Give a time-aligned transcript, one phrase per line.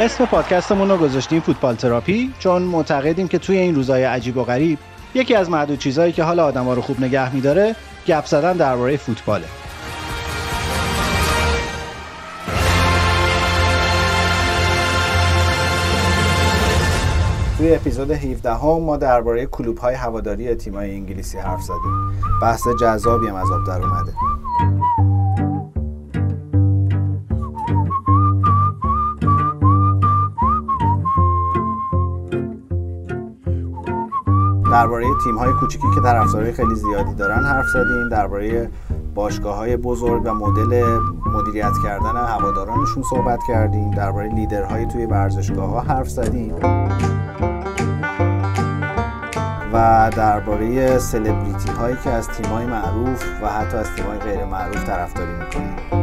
[0.00, 4.78] اسم پادکستمون رو گذاشتیم فوتبال تراپی چون معتقدیم که توی این روزهای عجیب و غریب
[5.14, 9.44] یکی از معدود چیزهایی که حال آدما رو خوب نگه میداره گپ زدن درباره فوتباله.
[17.58, 22.12] توی اپیزود 17 هم ما درباره کلوب های هواداری تیمای انگلیسی حرف زدیم.
[22.42, 24.12] بحث جذابی هم از آب در اومده.
[34.72, 38.70] درباره تیم های کوچیکی که طرفدارای خیلی زیادی دارن حرف زدیم درباره
[39.14, 45.80] باشگاه های بزرگ و مدل مدیریت کردن هوادارانشون صحبت کردیم درباره لیدرهای توی ورزشگاه ها
[45.80, 46.54] حرف زدیم
[49.72, 55.32] و درباره سلبریتی هایی که از تیمای معروف و حتی از تیمای غیر معروف طرفداری
[55.32, 55.98] می‌کنن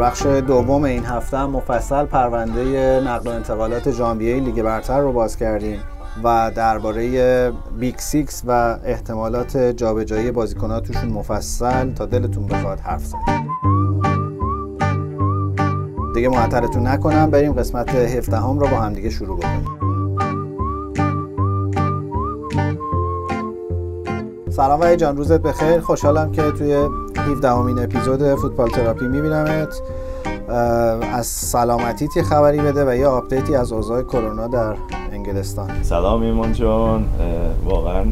[0.00, 5.80] بخش دوم این هفته مفصل پرونده نقل و انتقالات ژانویه لیگ برتر رو باز کردیم
[6.24, 13.48] و درباره Big Six و احتمالات جابجایی بازیکنات توشون مفصل تا دلتون بخواد حرف زدیم
[16.14, 19.79] دیگه معطلتون نکنم بریم قسمت 17 هم رو با هم دیگه شروع بکنیم.
[24.50, 25.80] سلام و جان روزت بخیر.
[25.80, 29.74] خوشحالم که توی 17 همین اپیزود فوتبال تراپی میبینمت.
[31.12, 34.74] از سلامتیت یه خبری بده و یه update ی از اوضاع کرونا در
[35.12, 35.82] انگلستان.
[35.82, 37.04] سلام ایمان جان.
[37.64, 38.04] واقعا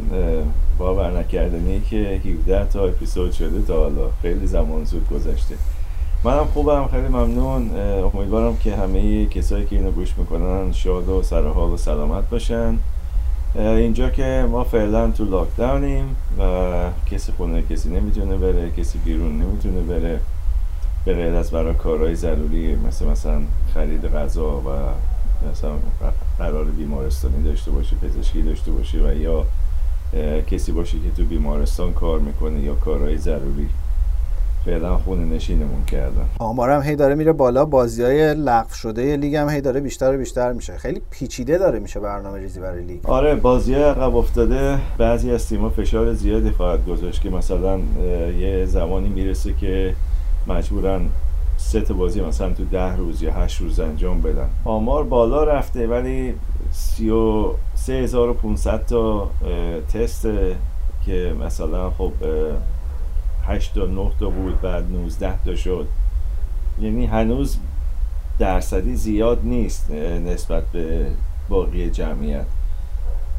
[0.79, 4.11] باور نکردنی که 17 تا اپیزود شده تا حالا.
[4.23, 5.55] خیلی زمان زود گذشته.
[6.25, 7.71] منم خوبم خیلی ممنون.
[8.15, 12.79] امیدوارم که همه کسایی که اینو گوش می‌کنن شاد و سرحال و سلامت باشن.
[13.55, 16.43] اینجا که ما فعلا تو lockdown یم و
[17.11, 20.21] کسی خونه کسی نمی‌تونه بره کسی بیرون نمی‌تونه بره.
[21.05, 23.41] به غیر از برای کارهای ضروری مثل مثلا
[23.75, 24.71] خرید غذا و
[25.53, 25.71] مثلا
[26.39, 29.45] قرار بیمارستانی داشته باشه پزشکی داشته باشه و یا
[30.47, 33.69] کسی باشه که تو بیمارستان کار می‌کنه یا کارهای ضروری.
[34.65, 36.29] فعلا خونه نشینمون کردن.
[36.39, 40.19] آمارم هی داره میره بالا بازی های لغو شده لیگ هم هی داره بیشتر و
[40.19, 40.77] بیشتر میشه.
[40.77, 43.07] خیلی پیچیده داره میشه برنامه ریزی برای لیگ.
[43.07, 47.79] آره بازی عقب افتاده بعضی از تیم‌ها فشار زیادی خواهد گذاشت که مثلا
[48.41, 49.95] یه زمانی می‌رسه که
[50.47, 51.01] مجبورن
[51.57, 54.49] سه بازی مثلا تو ده روز یا هشت روز انجام بدن.
[54.65, 56.35] آمار بالا رفته ولی
[56.71, 59.31] 33500 تا
[59.95, 60.29] تست
[61.07, 62.13] که مثلا خب
[63.49, 65.87] 8 تا 9 تا بود بعد 19 تا شد.
[66.81, 67.57] یعنی هنوز
[68.39, 69.91] درصدی زیاد نیست
[70.27, 71.07] نسبت به
[71.49, 72.47] باقی جمعیت.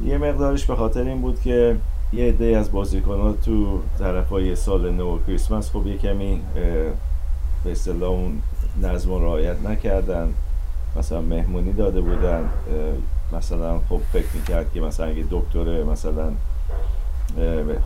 [0.05, 1.75] یه مقدارش به خاطر این بود که
[2.13, 6.41] یه عده از بازیکنان تو طرف های سال نو و کریسمس خب یه کمی
[7.63, 8.41] به اصطلاح اون
[8.81, 10.33] نظم و رعایت نکردن.
[10.97, 12.49] مثلا مهمونی داده بودن
[13.33, 16.31] مثلا خب فکر می‌کرد که مثلا اگه دکتر مثلا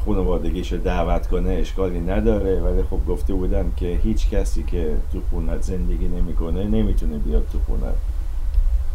[0.05, 2.61] خانوادگیش رو دعوت کنه اشکالی نداره.
[2.61, 7.59] ولی خب گفته بودن که هیچ کسی که تو خونت زندگی نمی‌کنه نمی‌تونه بیاد تو
[7.67, 7.95] خونت.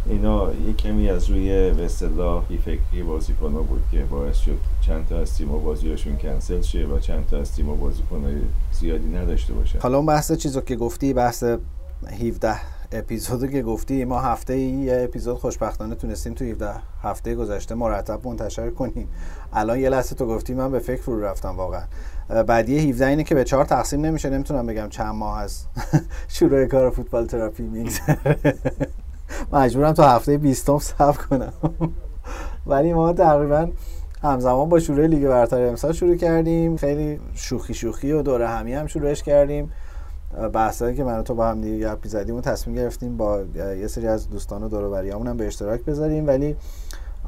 [0.06, 5.18] اینا یه کمی از روی به اصطلاح فکری بازیکن بود که باعث شد چند تا
[5.18, 8.34] از تیم‌ها بازیاشون کنسل شه و چند تا از تیم‌ها بازیکن‌های
[8.72, 11.44] زیادی نداشته باشه حالا اون بحث چیزو که گفتی بحث
[12.20, 16.70] 17 اپیزودو که گفتی ما هفته یه اپیزود خوشبختانه تونستیم تو 17
[17.02, 19.08] هفته گذشته مرتب منتشر کنیم.
[19.52, 21.82] الان یه لحظه تو گفتی من به فکر فرو رفتم واقعا.
[22.46, 25.64] بعدی 17 اینه که به چهار تقسیم نمیشه نمی‌تونم بگم چند ماه از
[26.28, 28.54] شروع کار فوتبال تراپی میگذره.
[29.52, 31.52] مجبورم تا هفته 20 صبر کنم.
[32.66, 33.68] ولی ما تقریبا
[34.22, 36.76] همزمان با شروع لیگ برتر امسال شروع کردیم.
[36.76, 39.72] خیلی شوخی شوخی و دوره همی هم شروعش کردیم.
[40.52, 44.06] بحثایی که من تو با هم دیگه گپ زدیم و تصمیم گرفتیم با یه سری
[44.06, 46.56] از دوستان و دور هم به اشتراک بذاریم ولی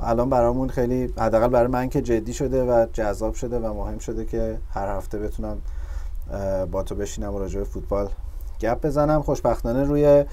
[0.03, 4.25] الان برامون خیلی حداقل برای من که جدی شده و جذاب شده و مهم شده
[4.25, 5.59] که هر هفته بتونم
[6.71, 8.09] با تو بشینم و راجع به فوتبال
[8.61, 9.23] گپ بزنم.
[9.23, 10.25] خوشبختانه روی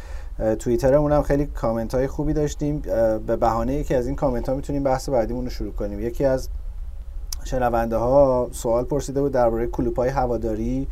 [0.59, 2.79] توییترمون هم خیلی کامنت های خوبی داشتیم.
[3.27, 5.99] به بهانه یکی از این کامنت ها می‌تونیم بحث بعدیمون رو شروع کنیم.
[5.99, 6.49] یکی از
[7.43, 10.87] شنونده ها سوال پرسیده بود درباره کلوپ های هواداری.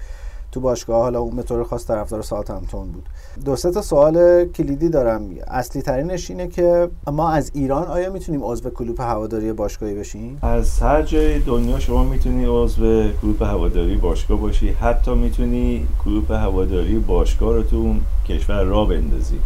[0.55, 3.03] تو باشگاه حالا اون به طور خاص طرفدار ساوثهمپتون بود.
[3.45, 5.29] دو سه تا سوال کلیدی دارم.
[5.47, 10.79] اصلی ترینش اینه که ما از ایران آیا می‌تونیم عضو کلوپ هواداری باشگاهی بشیم؟ از
[10.79, 14.69] هر جای دنیا شما می‌تونی عضو کلوپ هواداری باشگاه باشی.
[14.69, 19.39] حتی می‌تونی کلوپ هواداری باشگاه رو تو اون کشور را بندازی.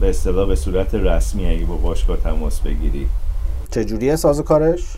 [0.00, 3.06] به اصطلاح به صورت رسمی اگه با باشگاه تماس بگیری.
[3.74, 4.96] چجوریه ساز کارش؟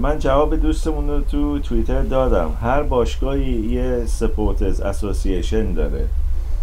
[0.00, 2.50] من جواب دوستمون رو تو توییتر دادم.
[2.62, 6.08] هر باشگاهی یه سپورتز اسوسییشن داره.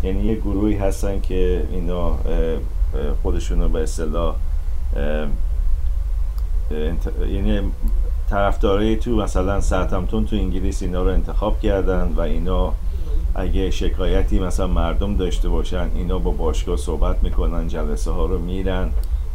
[0.04, 2.18] یعنی یه گروهی هستن که اینا
[3.24, 4.36] خودشون رو به اصطلاح
[7.20, 7.62] یعنی
[8.30, 12.74] طرفدارای تو مثلا سرتمتون تو انگلیس اینا رو انتخاب کردن و اینا
[13.36, 18.90] اگه شکایتی مثلا مردم داشته باشن اینا با باشگاه صحبت می‌کنن جلسه ها رو میرن.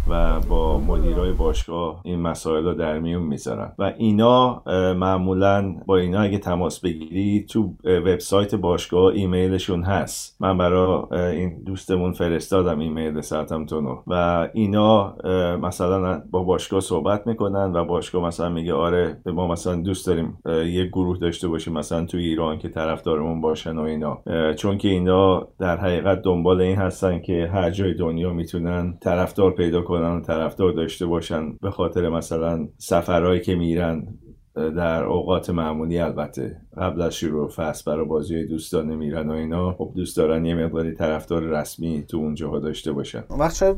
[0.09, 3.73] و با مدیرای باشگاه این مسائل رو در میون می‌ذارن.
[3.79, 4.63] و اینا
[4.97, 10.37] معمولا با اینا اگه تماس بگیری تو وبسایت باشگاه ایمیلشون هست.
[10.41, 15.15] من برای این دوستمون فرستادم ایمیل سرتمتونو و اینا
[15.63, 20.87] مثلا با باشگاه صحبت می‌کنن و باشگاه مثلا میگه آره ما مثلا دوست داریم یه
[20.87, 24.23] گروه داشته باشیم مثلا تو ایران که طرفدارمون باشن و اینا.
[24.57, 29.83] چون که اینا در حقیقت دنبال این هستن که هر جای دنیا می‌تونن طرفدار پیدا
[29.91, 34.07] کنن و طرفدار داشته باشن به خاطر مثلا سفرهایی که میرن
[34.55, 36.57] در اوقات معمولی البته.
[36.77, 39.73] قبل از شروع فصل برای بازی دوستانه میرن و اینا.
[39.73, 43.25] خب دوست دارن یه مقداری طرفدار رسمی تو اونجاها داشته باشن.
[43.31, 43.77] وقت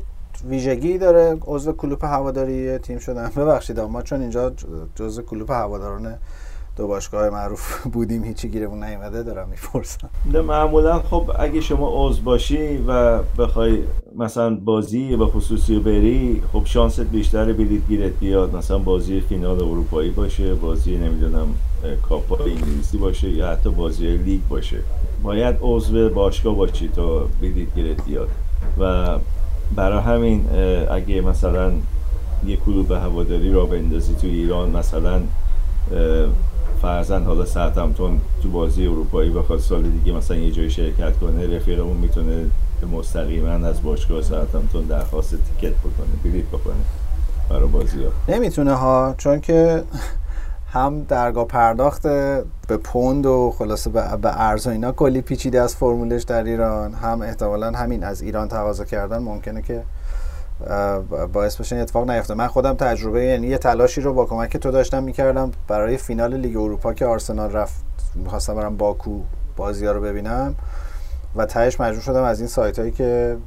[0.49, 4.53] ویژگی داره عضو کلوپ هواداری تیم شدن؟ ببخشید ما چون اینجا
[4.95, 6.19] جزء کلوپ هوادارانه
[6.77, 10.09] دو باشگاه معروف بودیم هیچی گیرمون نیومده دارم می‌پرسم.
[10.47, 13.79] معمولا خب اگه شما عضو باشی و بخوای
[14.15, 18.55] مثلا بازی به خصوصی بری خب شانست بیشتر بلیت گیرت بیاد.
[18.55, 21.47] مثلا بازی فینال اروپایی باشه بازی نمی‌دونم
[22.09, 24.77] کاپا انگلیسی باشه یا حتی بازی لیگ باشه.
[25.23, 28.29] باید عضو باشگاه باشی تا بلیت گیرت بیاد.
[28.79, 29.07] و
[29.75, 30.45] برای همین
[30.91, 31.71] اگه مثلا
[32.45, 35.21] یه کلوب هواداری را بندازی تو ایران مثلا
[36.83, 41.97] فرزن حالا ساعتمتون تو بازی اروپایی بخواد سال دیگه مثلا یه جای شرکت کنه رفیقمون
[41.97, 42.45] می‌تونه
[42.91, 46.73] مستقیما از باشگاه ساعتمتون درخواست تیکت بکنه بلیط بکنه
[47.49, 49.83] برای بازی ها نمی‌تونه ها چون که
[50.71, 52.01] هم درگاه پرداخت
[52.67, 57.21] به پوند و خلاصه به ارز و اینا کلی پیچیده از فرمولش در ایران هم
[57.21, 59.83] احتمالا همین از ایران تقاضا کردن ممکنه که
[61.33, 62.33] باعث بشه اتفاق نیفته.
[62.33, 66.57] من خودم تجربه یعنی یه تلاشی رو با کمک تو داشتم می‌کردم برای فینال لیگ
[66.57, 67.83] اروپا که آرسنال رفت.
[68.15, 69.21] می‌خواستم برم باکو
[69.55, 70.55] بازی ها رو ببینم
[71.35, 73.37] و تهش مجبور شدم از این سایت هایی که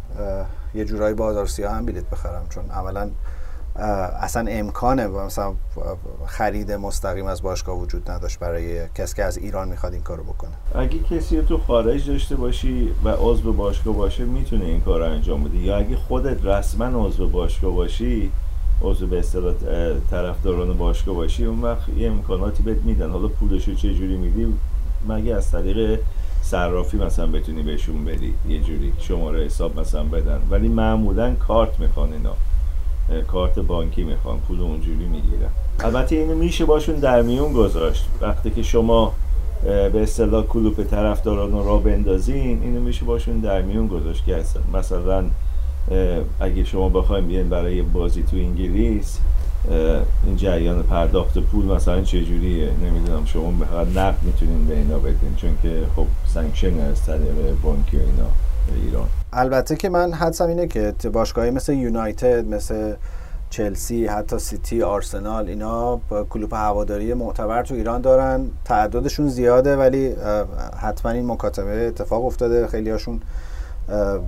[0.74, 2.46] یه جورایی بازار سیاه هم بلیت بخرم.
[2.50, 3.10] چون اولا
[3.78, 5.54] اصلا امکانه مثلا
[6.26, 10.50] خرید مستقیم از باشگاه وجود نداشت برای کسی که از ایران می‌خواد این کارو بکنه.
[10.74, 15.56] اگه کسی تو خارج داشته باشی و عضو باشگاه باشه می‌تونه این کار انجام بده.
[15.56, 18.30] یا اگه خودت رسما عضو باشگاه باشی
[18.82, 19.54] عضو به اصطلاح
[20.10, 23.10] طرفداران باشگاه باشی اون وقت یه امکاناتی بهت میدن.
[23.10, 24.54] حالا پولشو چه جوری میدی؟
[25.08, 26.00] مگه از طریق
[26.42, 30.40] صرافی مثلا بتونی بهشون بدی؟ یه جوری شماره حساب مثلا بدن.
[30.50, 32.32] ولی معمولا کارت می‌خوان اینا.
[33.28, 38.06] کارت بانکی می‌خوان پول اونجوری می‌گیرن البته اینو میشه باشون در میون گذاشت.
[38.20, 39.12] وقتی که شما
[39.62, 44.42] به اصطلاح کلوپ طرفداران را بندازین اینو میشه باشون در میون گذاشت که
[44.74, 45.24] مثلا
[46.40, 49.18] اگه شما بخوایم بیاین برای بازی تو انگلیس
[50.26, 55.36] این جریان پرداخت پول مثلا چه جوریه نمی‌دونم شما فقط نقد می‌تونین به اینا بدین
[55.36, 58.30] چون که خب sanction از طریق بانکی و اینا.
[58.74, 59.06] ایران.
[59.32, 62.94] البته که من حدسم اینه که باشگاهی مثل یونایتد مثل
[63.50, 68.46] چلسی حتی سیتی آرسنال اینا کلوپ هواداری معتبر تو ایران دارن.
[68.64, 70.16] تعدادشون زیاده ولی
[70.76, 72.66] حتما این مکاتبه اتفاق افتاده.
[72.66, 73.20] خیلی هاشون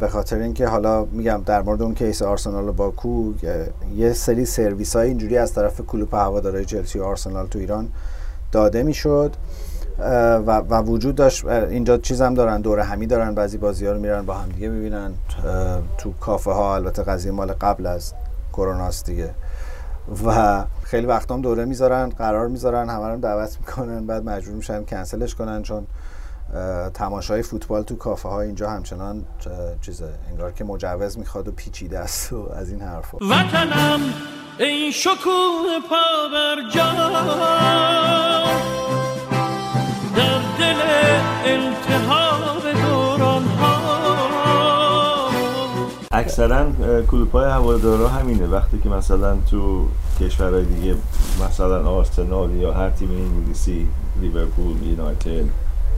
[0.00, 3.32] به خاطر اینکه حالا میگم در مورد اون کیس آرسنال و باکو
[3.96, 7.88] یه سری سرویس های اینجوری از طرف کلوپ هواداری چلسی و آرسنال تو ایران
[8.52, 9.32] داده می‌شد.
[9.98, 11.46] و, و وجود داشت.
[11.46, 15.14] اینجا چیزم دارن دوره همی دارن بعضی بازی ها رو میرن با هم دیگه می‌بینن.
[15.98, 18.14] تو کافه ها البته قضیه مال قبل از
[18.52, 19.34] کروناست دیگه.
[20.26, 24.84] و خیلی وقت هم دوره می‌ذارن قرار می‌ذارن همه رو دعوت می‌کنن بعد مجبور میشن
[24.84, 25.86] کنسلش کنن چون
[26.94, 29.24] تماشای فوتبال تو کافه ها اینجا همچنان
[29.80, 33.18] چیزه انگار که مجوز می‌خواد و پیچیده است و از این حرفا.
[33.18, 34.00] وطنم
[34.58, 36.56] این شکوه پا بر
[40.68, 40.80] دل
[41.44, 43.78] التهاب دوران ها
[46.12, 46.66] اکثرا
[47.10, 48.46] کلوپای هوادارا همینه.
[48.46, 49.86] وقتی که مثلا تو
[50.20, 50.94] کشورهای دیگه
[51.46, 53.88] مثلا آرسنال یا هر تیم انگلیسی
[54.20, 55.28] لیورپول یونایتد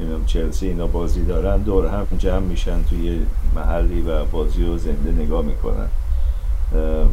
[0.00, 5.22] نمی‌دونم چلسی اینا بازی دارن دور هم جمع میشن توی محلی و بازی رو زنده
[5.22, 5.88] نگاه می‌کنن.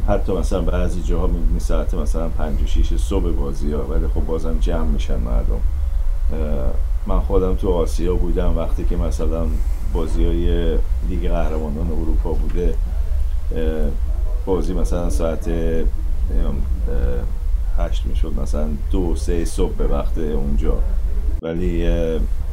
[0.08, 4.26] حتی مثلا بعضی جاها می‌بینی ساعت مثلا پنج و شیش صبح بازی ها ولی خب
[4.26, 5.62] بازم جمع میشن مردم.
[7.08, 9.46] من خودم تو آسیا بودم وقتی که مثلا
[9.94, 10.72] بازی های
[11.10, 12.74] لیگ قهرمانان اروپا بوده
[14.46, 15.50] بازی مثلا ساعت
[17.78, 20.74] هشت می‌شد مثلا دو سه صبح به وقت اونجا.
[21.42, 21.90] ولی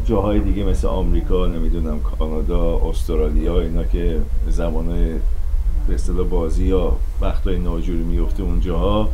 [0.07, 4.87] جاهای دیگه مثل آمریکا نمی‌دونم کانادا استرالیا اینا که زمان
[5.89, 9.09] به اصطلاح بازی یا وقتای ناجوری میفته اونجاها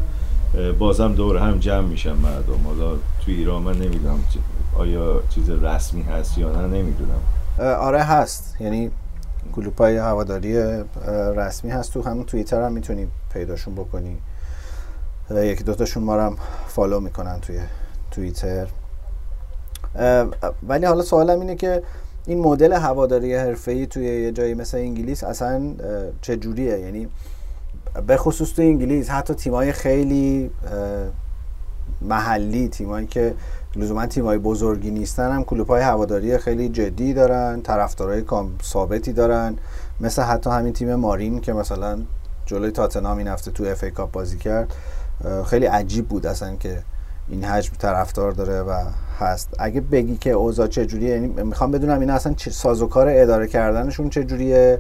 [0.78, 2.60] بازم دور هم جمع میشن مردم.
[2.64, 4.24] حالا تو ایران من نمی‌دونم
[4.78, 7.20] آیا چیز رسمی هست یا نه نمی‌دونم.
[7.58, 8.56] آره هست.
[8.60, 8.90] یعنی
[9.52, 10.82] گلوپای هواداری
[11.36, 11.92] رسمی هست.
[11.92, 14.18] تو همون توییتر هم می‌تونی پیداشون بکنی.
[15.30, 16.36] یکی دوتاشون ما هم
[16.68, 17.60] فالو می‌کنن توی
[18.10, 18.66] توییتر.
[20.68, 21.82] ولی حالا سوالم اینه که
[22.26, 25.74] این مدل هواداری حرفه‌ای توی یه جایی مثل انگلیس اصلا
[26.40, 27.08] جوریه یعنی
[28.06, 30.50] به خصوص تو انگلیس حتی تیمای خیلی
[32.00, 33.34] محلی تیمایی که
[33.76, 38.24] لزوما تیمای بزرگی نیستن هم کلوپای هواداری خیلی جدی دارن طرفدارای
[38.64, 39.56] ثابتی دارن.
[40.00, 41.98] مثل حتی همین تیم مارین که مثلا
[42.46, 44.74] جلوی تاتنهام این هفته تو اف ای کاپ بازی کرد
[45.46, 46.82] خیلی عجیب بود اصلا که
[47.28, 48.74] این حجم طرفدار داره و
[49.20, 49.48] هست.
[49.58, 54.78] اگه بگی که اوضاع چجوریه یعنی می‌خوام بدونم این اصلا سازوکار اداره کردنشون چجوریه؟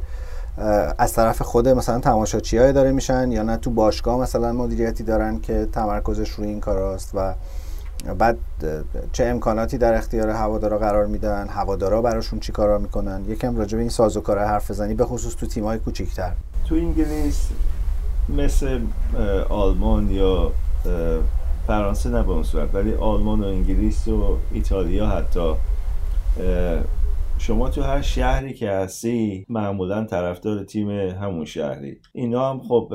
[0.98, 5.40] از طرف خود مثلا تماشاچی ها اداره میشن یا نه تو باشگاه مثلا مدیریتی دارن
[5.40, 7.34] که تمرکزش روی این کاراست و
[8.18, 8.38] بعد
[9.12, 13.80] چه امکاناتی در اختیار هوادارا قرار میدن هوادارا براشون چی کارا می‌کنن؟ یکم راجع به
[13.80, 16.32] این سازوکار حرف بزنی به خصوص تو تیمای کوچیک‌تر.
[16.68, 17.48] تو انگلیس
[18.28, 18.80] مثل
[19.48, 20.52] آلمان یا
[21.66, 25.54] فرانسه نه به اون صورت ولی آلمان و انگلیس و ایتالیا حتی
[27.40, 31.96] شما تو هر شهری که هستی معمولا طرفدار تیم همون شهری.
[32.12, 32.92] اینا هم خب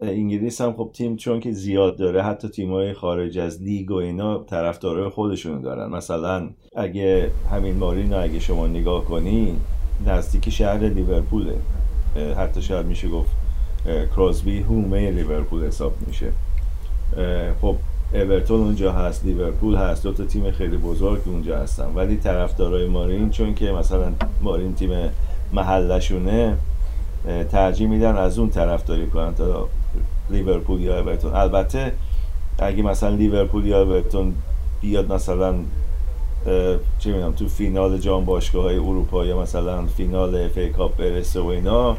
[0.00, 4.44] انگلیس هم خب تیم چون که زیاد داره حتی تیمای خارج از لیگ و اینا
[4.44, 5.90] طرفدارای خودشونو دارن.
[5.90, 9.56] مثلا اگه همین مارین اگه شما نگاه کنی
[10.06, 11.54] نزدیک شهر لیورپوله.
[12.36, 13.30] حتی شاید میشه گفت
[14.16, 16.32] کراسبی هومه لیورپول حساب میشه.
[17.60, 17.76] خب
[18.12, 21.86] اورتون اونجا هست لیورپول هست دو تا تیم خیلی بزرگ اونجا هستن.
[21.94, 24.12] ولی طرفدارای مارین چون که مثلا
[24.42, 24.90] مارین تیم
[25.52, 26.56] محلشونه
[27.52, 29.68] ترجیح میدن از اون طرفداری کنن تا
[30.30, 31.34] لیورپول یا اورتون.
[31.34, 31.92] البته
[32.58, 34.34] اگه مثلا لیورپول یا اورتون
[34.80, 35.54] بیاد مثلا
[36.98, 41.46] چه می‌دونم تو فینال جام باشگاه های اروپا یا مثلا فینال اف کاپ برسه و
[41.46, 41.96] اینا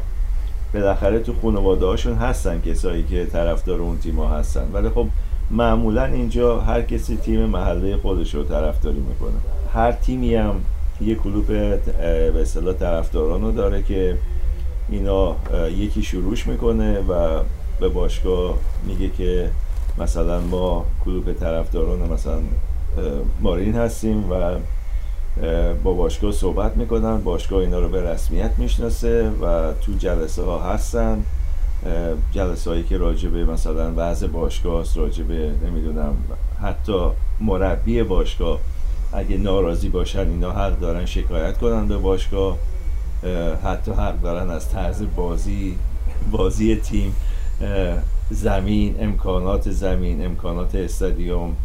[0.74, 4.68] بالاخره تو خانواده هاشون هستن کسایی که طرفدار اون تیما هستن.
[4.72, 5.06] ولی خب
[5.50, 9.40] معمولا اینجا هر کسی تیم محله خودش رو طرفداری می‌کنه.
[9.74, 10.54] هر تیمی هم
[11.00, 14.16] یه کلوب به اصطلاح طرفداران داره که
[14.90, 15.36] اینا
[15.68, 17.40] یکی شروعش می‌کنه و
[17.80, 18.54] به باشگاه
[18.86, 19.50] میگه که
[19.98, 22.38] مثلا ما کلوب طرفداران مثلا
[23.40, 24.56] مارین هستیم و
[25.84, 27.18] با باشگاه صحبت می‌کنن.
[27.18, 31.22] باشگاه اینا رو به رسمیت می‌شناسه و تو جلسه ها هستن.
[32.32, 36.16] جلسه که راجبه مثلا وضع باشگاه است راجبه نمی‌دونم
[36.62, 37.10] حتی
[37.40, 38.60] مربی باشگاه
[39.12, 42.56] اگه ناراضی باشن اینا حق دارن شکایت کنن به باشگاه
[43.64, 45.76] حتی حق دارن از طرز بازی
[46.30, 47.16] بازی تیم
[48.30, 51.56] زمین امکانات زمین امکانات استادیوم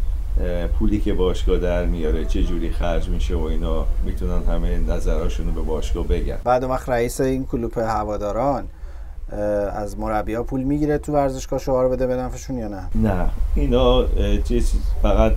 [0.78, 5.60] پولی که باشگاه در میاره چه جوری خرج میشه و اینا می‌تونن همه نظراشونو به
[5.60, 6.38] باشگاه بگن.
[6.44, 8.64] بعد وقت رئیس این کلوپ هواداران
[9.72, 13.30] از مربیا پول می‌گیره تو ورزشگاه شعار بده به نفعشون یا نه؟ نه.
[13.54, 14.04] اینا
[14.44, 15.36] چیز فقط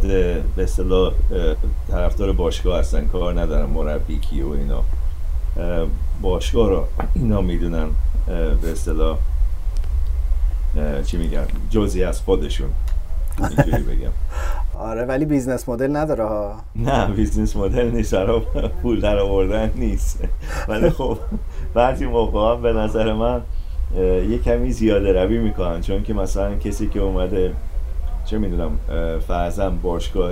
[0.55, 1.13] به اصطلاح
[1.91, 3.07] طرفدار باشگاه هستن.
[3.07, 4.83] کار ندارن مربی کی و اینا.
[6.21, 6.83] باشگاه رو
[7.15, 7.87] اینا می‌دونن
[8.61, 9.17] به اصطلاح
[11.05, 12.69] چی میگن؟ جزی از خودشون.
[13.39, 14.11] اینجوری بگم.
[14.89, 16.55] آره ولی business model نداره ها.
[16.75, 18.15] نه business model نیست.
[18.15, 18.41] برای
[18.81, 20.19] پول در آوردن نیست.
[20.67, 21.17] ولی خب
[21.73, 23.41] بعضی موقع به نظر من
[23.97, 27.53] یه کمی زیاده روی می‌کنن چون که مثلا کسی که اومده
[28.25, 28.79] چه می‌دونم
[29.19, 30.31] فرزن باشگاه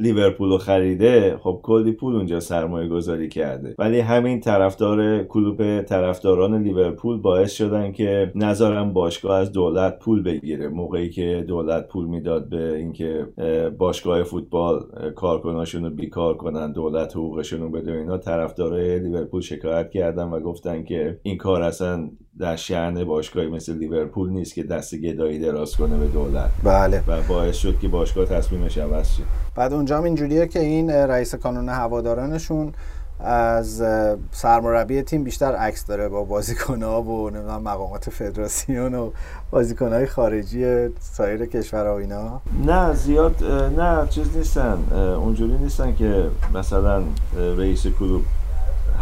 [0.00, 3.74] لیورپول رو خریده خب کلی پول اونجا سرمایه گذاری کرده.
[3.78, 10.68] ولی همین طرفدار کلوب طرفداران لیورپول باعث شدن که نظرم باشگاه از دولت پول بگیره.
[10.68, 13.26] موقعی که دولت پول می‌داد به اینکه
[13.78, 14.80] باشگاه فوتبال
[15.14, 20.84] کارکناشون رو بیکار کنن دولت حقوقشون رو بده اینا طرفدارای لیورپول شکایت کردن و گفتن
[20.84, 25.96] که این کار اصلا در شعن باشگاهی مثل لیورپول نیست که دست گدایی دراز کنه
[25.96, 26.50] به دولت.
[26.64, 27.02] بله.
[27.06, 29.22] و باعث شد که باشگاه تصمیمش عوض شه.
[29.54, 32.72] بعد اونجا هم اینجوریه که این رئیس کانون هوادارانشون
[33.20, 33.82] از
[34.30, 39.10] سرمربی تیم بیشتر عکس داره با بازیکنها و نمی‌دونم مقامات فدراسیون و
[39.50, 42.40] بازیکنهای خارجی سایر کشورها و اینا.
[42.66, 43.44] نه زیاد
[43.76, 44.78] نه چیز نیستن.
[45.22, 47.02] اونجوری نیستن که مثلا
[47.56, 48.22] رئیس کلوب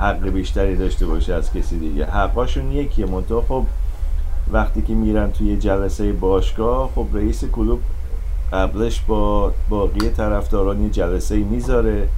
[0.00, 2.04] حق بیشتری داشته باشه از کسی دیگه.
[2.04, 3.40] حقاشون یکیه منتها.
[3.40, 3.64] خب
[4.52, 7.80] وقتی که میرن توی جلسه باشگاه خب رئیس کلوب
[8.52, 12.08] قبلش با باقی طرفداران یه جلسه می‌ذاره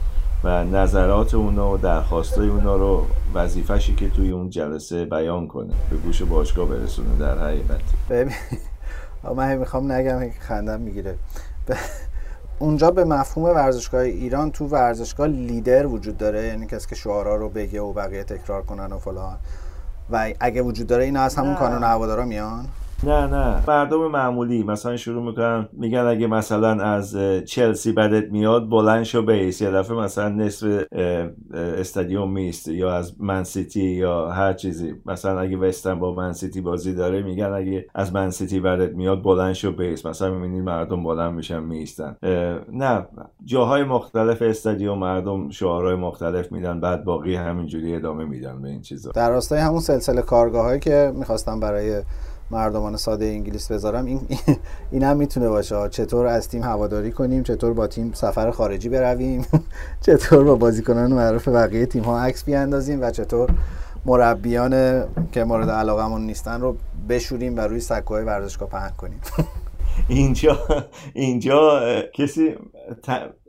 [0.45, 5.97] و نظرات اونا و درخواستای اونا رو وظیفشی که توی اون جلسه بیان کنه به
[5.97, 7.81] گوش باشگاه برسونه در حقیقت.
[8.11, 8.33] ببین
[9.37, 11.15] من می‌خوام نگم خندم می‌گیره.
[12.59, 17.49] اونجا به مفهوم ورزشگاه ایران تو ورزشگاه لیدر وجود داره یعنی کسی که شعارا رو
[17.49, 19.37] بگه و بقیه تکرار کنن و فلان.
[20.11, 22.69] و اگه وجود داره اینا از همون کانون هوادارا میان؟
[23.05, 23.63] نه نه.
[23.69, 24.63] مردم معمولی.
[24.63, 29.61] مثلا شروع می‌کنن میگن اگه مثلا از چلسی بدت میاد بلند شو بیس.
[29.61, 30.85] یه دفعه مثلا نصف
[31.55, 34.95] استادیوم میست یا از منسیتی یا هر چیزی.
[35.07, 39.73] مثلا اگه وستن با منسیتی بازی داره میگن اگه از منسیتی بدت میاد بلند شو
[39.73, 40.07] بیس.
[40.07, 42.17] مثلا می‌بینید مردم بلند میشن میستن
[42.73, 43.07] نه.
[43.45, 49.11] جاهای مختلف استادیوم مردم شعارهای مختلف میدن بعد باقی همینجوری ادامه میدن به این چیزا.
[49.15, 52.03] در راستای همون سلسله کارگاه که می‌خواستم برای
[52.51, 54.21] مردمان ساده انگلیس بذارم این
[54.93, 55.89] این هم می‌تونه باشه.
[55.89, 59.47] چطور از تیم هواداری کنیم؟ چطور با تیم سفر خارجی برویم؟
[60.07, 63.51] چطور با بازیکنان معروف بقیه تیم ها عکس بیاندازیم؟ و چطور
[64.07, 66.77] مربیان که مورد علاقمون نیستن رو
[67.09, 69.21] بشوریم و روی سکوهای ورزشگاه پهن کنیم؟
[70.09, 70.59] اینجا
[71.15, 71.81] اینجا
[72.15, 72.55] کسی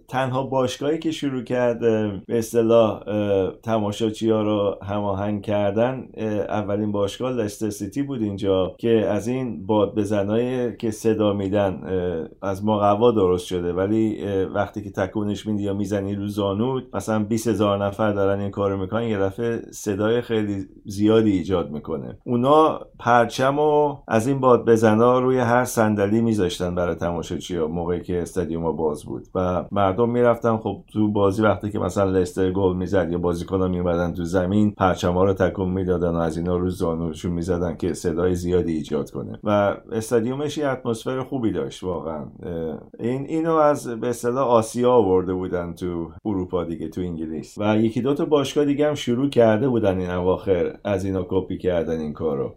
[0.10, 1.80] تنها باشگاهی که شروع کرد
[2.28, 3.04] به اصطلاح
[3.64, 6.08] تماشاچی ها رو هماهنگ کردن
[6.50, 11.82] اولین باشگاه لستر سیتی بود اینجا که از این باد بزنای که صدا میدن
[12.42, 13.74] از مقوا درست شده.
[13.74, 18.52] ولی وقتی که تکونش میدی یا می‌زنی رو زانود مثلا 20 هزار نفر دارن این
[18.52, 22.18] کارو می‌کنن یه دفعه صدای خیلی زیادی ایجاد می‌کنه.
[22.26, 28.22] اونا پرچم و از این باد بزنا روی هر صندلی میذاشتن برای تماشاچی موقعی که
[28.22, 29.28] استادیوم باز بود.
[29.36, 30.58] و مردم مردم می‌رفتن.
[30.58, 35.24] خب تو بازی وقتی که مثلا لستر گل می‌زد یا بازیکن‌ها میومدن تو زمین پرچما
[35.24, 39.40] رو تکون می‌دادن و از اینا رو زانوشون می‌زدن که صدای زیادی ایجاد کنه.
[39.44, 42.26] و استادیومش یه اتمسفر خوبی داشت واقعا.
[43.00, 47.58] این اینو از به اصطلاح آسیا آورده بودن تو اروپا دیگه تو انگلیس.
[47.58, 51.58] و یکی دو تا باشگاه دیگه هم شروع کرده بودن این اواخر از اینا کپی
[51.58, 52.56] کردن این کارو.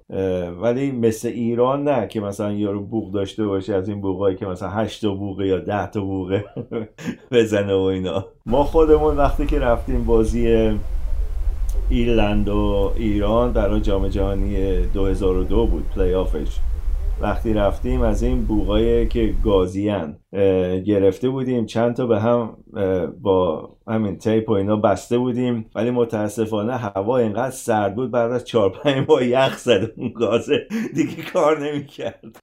[0.62, 4.68] ولی مثل ایران نه که مثلا یارو بوق داشته باشه از این بوقایی که مثلا
[4.68, 6.44] 8 تا بوقه یا 10 تا بوقه
[7.32, 8.26] بزنه و اینا.
[8.46, 10.70] ما خودمون وقتی که رفتیم بازی
[11.90, 16.58] ایرلند و ایران برای جام جهانی 2002 بود پلی آفش
[17.20, 20.16] وقتی رفتیم از این بوغای که گازیان
[20.86, 22.56] گرفته بودیم چند تا به هم
[23.22, 25.66] با همین تیپ و اینا بسته بودیم.
[25.74, 30.66] ولی متاسفانه هوا اینقدر سرد بود بعد از چهار پنج ماه یخ زد اون گازه.
[30.94, 32.40] دیگه کار نمی‌کرد.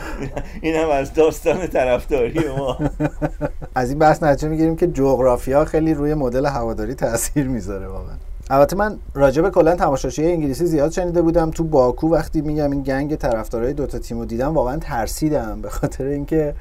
[0.62, 2.78] این هم از داستان طرفداری ما.
[3.74, 8.14] از این بحث نتیجه می‌گیریم که جغرافیا خیلی روی مدل هواداری تاثیر می‌ذاره واقعا.
[8.50, 11.50] البته من راجع به کلا تماشاچی انگلیسی زیاد شنیده بودم.
[11.50, 15.60] تو باکو وقتی میگم این گنگ طرفدارای دوتا تیمو دیدم واقعا ترسیدم.
[15.62, 16.54] به خاطر اینکه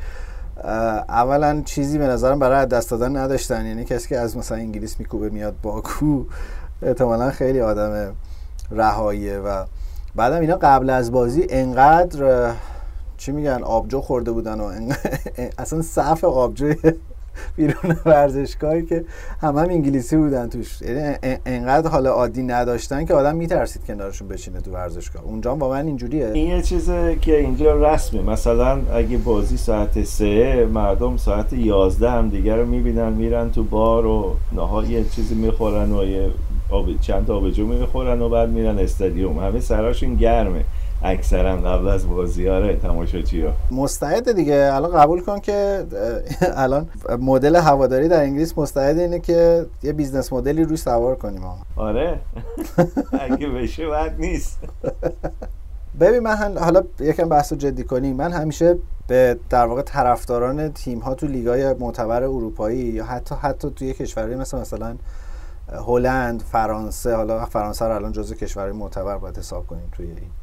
[1.10, 3.66] اولا چیزی به نظرم برای دست دادن نداشتن.
[3.66, 6.24] یعنی کسی که از مثلا انگلیس میکوبه میاد باکو
[6.82, 8.14] احتمالا خیلی آدم
[8.72, 9.38] رهاییه.
[9.38, 9.66] و
[10.16, 12.52] بعدم اینا قبل از بازی انقدر
[13.22, 14.94] چی میگن؟ آبجو خورده بودن و
[15.58, 16.74] اصلا صف آبجو
[17.56, 19.06] بیرون ورزشگاهی که
[19.42, 20.82] همه هم انگلیسی بودن توش.
[20.82, 25.24] یعنی انقدر حال عادی نداشتن که آدم میترسید کنارشون بشینه تو ورزشگاه.
[25.24, 26.32] اونجا با من اینجوریه.
[26.34, 28.22] این یه چیزه که اینجا رسمه.
[28.22, 34.06] مثلا اگه بازی ساعت سه مردم ساعت یازده هم دیگر رو می‌بینن میرن تو بار
[34.06, 36.30] و نهار یه چیزی می‌خورن و یه
[36.72, 37.00] آب...
[37.02, 39.40] چند آبجو می‌خورن و بعد میرن استادیوم.
[39.40, 40.64] همه سراشون گرمه.
[41.04, 44.70] اکثرا قبل از بازی آره تماشاچی ها مستعد دیگه.
[44.74, 45.86] الان قبول کن که
[46.42, 51.42] الان مدل هواداری در انگلیس مستعد اینه که یه business model ی روش سوار کنیم
[51.76, 52.20] آره؟
[53.20, 54.60] اگه بشه بعد نیست.
[56.00, 61.00] ببین من حالا یکم بحث رو جدی کنیم من همیشه به در واقع طرفداران تیم
[61.00, 64.96] ها تو لیگای معتبر اروپایی یا حتی حتی توی کشوری مثل مثلا
[65.88, 70.41] هلند فرانسه حالا فرانسه رو الان جزو کشورهای معتبر باید حساب کنیم توی این.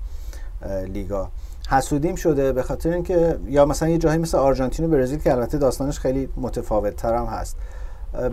[0.93, 1.29] لیگا.
[1.71, 5.59] حسودیم شده به خاطر اینکه یا مثلا یه جایی مثل آرژانتین و برزیل که البته
[5.59, 7.57] داستانش خیلی متفاوت تر هم هست.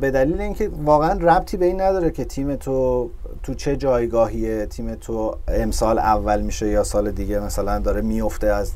[0.02, 3.10] به دلیل اینکه واقعا ربطی به این نداره که تیم تو
[3.44, 8.72] تو چه جایگاهیه تیم تو امسال اول میشه یا سال دیگه مثلا داره میفته از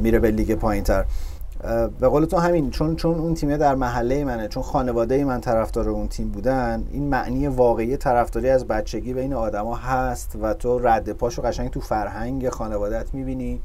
[0.00, 1.04] میره به لیگ پایین تر
[2.00, 5.88] به قول تو همین چون چون اون تیمه در محله منه چون خانواده من طرفدار
[5.88, 11.12] اون تیم بودن این معنی واقعی طرفداری از بچگی بین آدما هست و تو رد
[11.12, 13.60] پاشو قشنگ تو فرهنگ خانوادت می‌بینی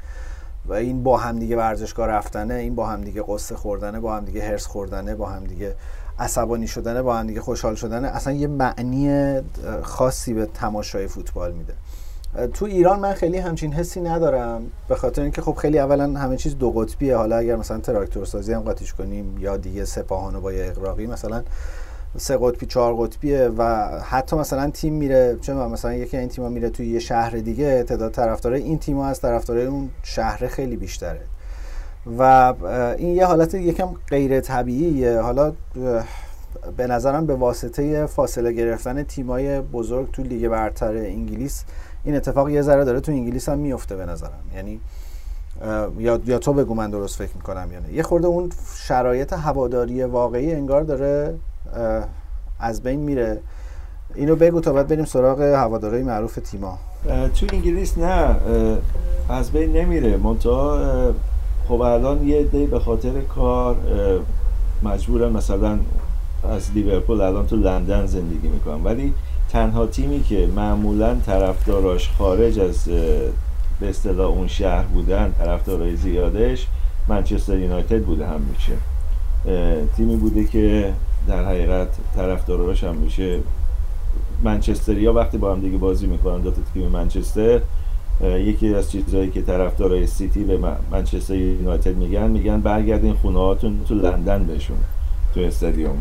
[0.66, 4.24] و این با هم دیگه ورزشگاه رفتنه این با هم دیگه قصه خوردنه با هم
[4.24, 5.74] دیگه هرس خوردنه با هم دیگه
[6.18, 9.40] عصبانی شدنه با هم دیگه خوشحال شدنه اصلا یه معنی
[9.82, 11.74] خاصی به تماشای فوتبال میده.
[12.54, 16.58] تو ایران من خیلی همچین حسی ندارم به خاطر اینکه خب خیلی اولا همه چیز
[16.58, 17.16] دو قطبیه.
[17.16, 21.42] حالا اگر مثلا تراکتور سازی هم قاطیش کنیم یا دیگه سپاهانو با اقراقی مثلا
[22.16, 23.64] سه قطبی چهار قطبیه و
[24.00, 28.12] حتی مثلا تیم میره چه مثلا یکی این تیم‌ها میره توی یه شهر دیگه تعداد
[28.12, 31.20] طرفدارای این تیم‌ها از طرفدارای اون شهر خیلی بیشتره.
[32.18, 32.54] و
[32.98, 35.20] این یه حالت یکم غیر طبیعیه.
[35.20, 35.52] حالا
[36.76, 41.64] به نظرم به واسطه فاصله گرفتن تیمای بزرگ تو لیگ برتر انگلیس
[42.08, 44.40] این اتفاق یه ذره داره تو انگلیس هم میفته به نظرم.
[44.54, 44.80] یعنی
[45.98, 47.92] یا یا تو بگو من درست فکر می‌کنم یا نه.
[47.92, 51.34] یه خورده اون شرایط هواداری واقعی انگار داره
[52.60, 53.40] از بین میره.
[54.14, 56.78] اینو بگو تا بعد بریم سراغ هوادارهای معروف تیما.
[57.34, 58.36] تو انگلیس نه
[59.28, 60.16] از بین نمیره.
[60.16, 61.14] منتها
[61.68, 63.76] خب الان یه دی به خاطر کار
[64.82, 65.78] مجبورم مثلا
[66.50, 69.14] از لیورپول الان تو لندن زندگی می‌کنم ولی
[69.48, 72.84] تنها تیمی که معمولا طرفداراش خارج از
[73.80, 76.66] به اصطلاح اون شهر بودن طرفدارای زیادش
[77.08, 78.72] منچستر یونایتد بوده هم میشه
[79.96, 80.92] تیمی بوده که
[81.28, 83.38] در حقیقت طرفداراش هم میشه
[84.42, 87.60] منچستریا وقتی با هم دیگه بازی می‌کنن دو تیم منچستر
[88.24, 90.58] یکی از چیزهایی که طرفدارای سیتی به
[90.92, 94.76] منچستر یونایتد میگن میگن برگردین خونه هاتون تو لندن بهشون
[95.34, 95.96] تو استادیوم.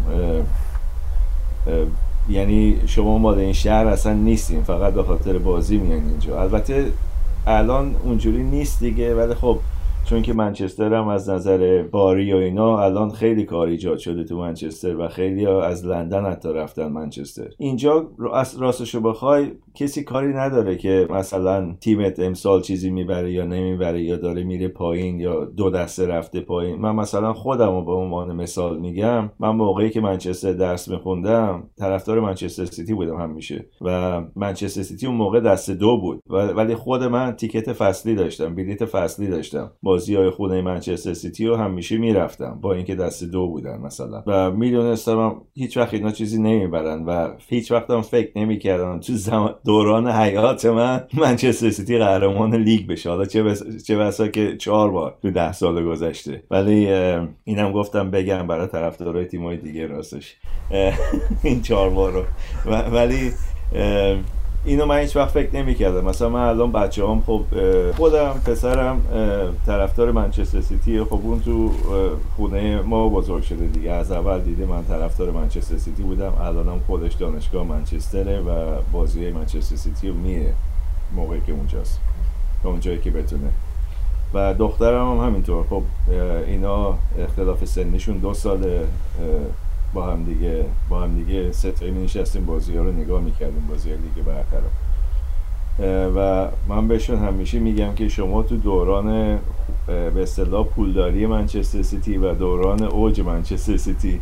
[2.29, 6.41] یعنی شما مال این شهر اصلا نیستین فقط به خاطر بازی میان اینجا.
[6.41, 6.85] البته
[7.47, 9.59] الان اونجوری نیست دیگه ولی خب
[10.09, 14.37] چون که منچستر هم از نظر باری و اینا الان خیلی کار ایجاد شده تو
[14.37, 17.47] منچستر و خیلی ها از لندن حتی رفتن منچستر.
[17.57, 18.09] اینجا
[18.59, 24.43] راستشو بخوای کسی کاری نداره که مثلا تیمت امسال چیزی می‌بره یا نمی‌بره یا داره
[24.43, 26.75] میره پایین یا دو دسته رفته پایین.
[26.75, 32.19] من مثلا خودم رو به عنوان مثال میگم من موقعی که منچستر درس میخوندم طرفدار
[32.19, 36.21] منچستر سیتی بودم همیشه و منچستر سیتی اون موقع دسته دو بود.
[36.29, 39.71] ولی خود من ticket فصلی داشتم بلیت فصلی داشتم.
[39.97, 44.23] بازی های خونه منچستر سیتی رو همیشه می‌رفتم با اینکه دست دو بودن مثلا.
[44.27, 49.55] و می‌دونستم هیچ وقت اینا چیزی نمی‌برن و هیچ وقت هم فکر نمی‌کردم تو زمان
[49.65, 53.09] دوران حیات من منچستر سیتی قهرمان لیگ بشه.
[53.09, 53.85] حالا چه بس...
[53.85, 56.43] چه بسا که چهار بار تو ده سال گذشته.
[56.51, 56.87] ولی
[57.43, 60.35] اینم گفتم بگم برای طرفدارای تیمای دیگه راستش.
[61.43, 62.23] این چهار بار رو.
[62.91, 63.31] ولی
[64.65, 66.05] اینو من هیچ وقت فکر نمی‌کردم.
[66.05, 67.43] مثلا من الان بچه هم خب
[67.97, 69.01] خودم پسرم
[69.65, 71.03] طرفدار منچستر سیتی.
[71.03, 71.71] خب اون تو
[72.35, 73.91] خونه ما بزرگ شده دیگه.
[73.91, 76.33] از اول دیده من طرفدار منچستر سیتی بودم.
[76.41, 80.53] الانم خودش دانشگاه منچستره و بازی منچستر سیتی رو میه
[81.15, 81.99] موقعی که اونجاست.
[82.63, 83.49] اونجایی که بتونه.
[84.33, 85.65] و دخترم هم همینطور.
[85.69, 85.83] خب
[86.47, 88.79] اینا اختلاف سنشون دو سال
[89.93, 93.89] با هم دیگه با هم دیگه ستایی می نشستیم بازی ها رو نگاه می‌کردیم بازی
[93.89, 94.61] لیگ برتر
[96.15, 99.39] و من بهشون همیشه میگم که شما تو دوران
[99.87, 104.21] به اصطلاح پولداری منچستر سیتی و دوران اوج منچستر سیتی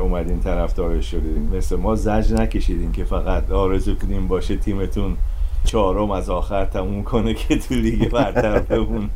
[0.00, 5.16] اومدین طرفدارش شدیم مثل ما زج نکشیدیم که فقط آرزو کنیم باشه تیمتون
[5.64, 9.08] چهارم از آخر تموم کنه که تو لیگ برتر بمونه.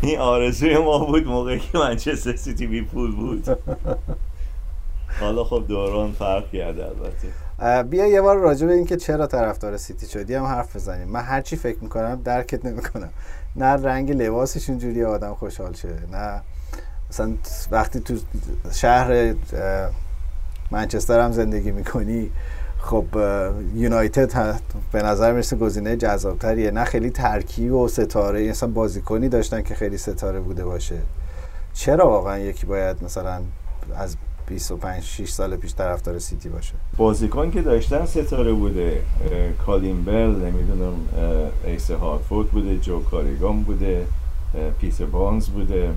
[0.00, 3.58] این آرزوی ما بود موقعی که منچستر سیتی بی پول بود.
[5.20, 7.82] حالا خب دوران فرق کرده البته.
[7.82, 11.08] بیا یه بار راجع به اینکه چرا طرفدار سیتی شدی هم حرف بزنیم.
[11.08, 13.10] من هرچی فکر می‌کنم درکت نمی‌کنم.
[13.56, 15.88] نه رنگ لباسشون جوری آدم خوشحال شه.
[16.12, 16.40] نه
[17.10, 17.32] مثلا
[17.70, 18.14] وقتی تو
[18.72, 19.34] شهر
[20.70, 22.30] منچستر هم زندگی می‌کنی
[22.86, 23.04] خب
[23.74, 24.60] یونایتد
[24.92, 26.70] به نظر می‌رسه گزینه جذابتریه.
[26.70, 30.96] نه خیلی ترکیب و ستاره مثلا بازیکنی داشتن که خیلی ستاره بوده باشه.
[31.74, 33.40] چرا واقعا یکی باید مثلا
[33.96, 34.16] از
[34.48, 39.02] 25 6 سال پیش طرفدار سیتی باشه؟ بازیکن که داشتن ستاره بوده
[39.66, 40.94] کالین بل نمی‌دونم
[41.64, 44.06] ایسا هارتفورد بوده جو کوریگان بوده
[44.80, 45.90] پیتر بارنز بوده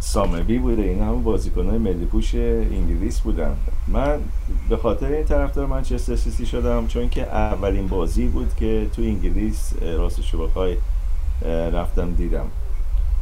[0.00, 0.82] سامربی بوده.
[0.82, 3.56] این همون بازیکن های ملی پوش انگلیس بودن.
[3.88, 4.20] من
[4.68, 9.72] به خاطر این طرفدار منچستر سیتی شدم چون که اولین بازی بود که تو انگلیس
[9.82, 10.76] راستش بخوای
[11.72, 12.46] رفتم دیدم.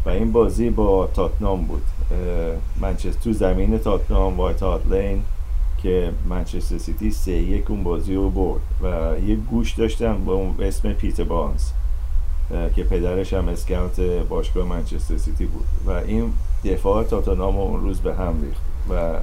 [0.06, 1.82] و این بازی با تاتنام بود.
[2.80, 5.22] منچستر تو زمین تاتنام وایت هات لین
[5.82, 8.60] که منچستر سیتی سه یک اون بازی رو برد.
[8.82, 11.70] و یه گوش داشتن به اسم پیتر بارنز
[12.74, 15.66] که پدرش هم اسکاوت باشگاه منچستر سیتی بود.
[15.86, 16.32] و این
[16.64, 19.18] دفاع تاتنام اون روز به هم ریخت و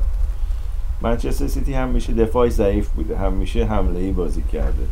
[1.02, 4.84] منچستر سیتی همیشه دفاع ضعیف بوده همیشه حمله ای بازی کرده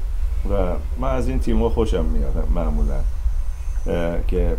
[0.50, 3.00] و من از این تیم خوشم میاد معمولا
[4.28, 4.58] که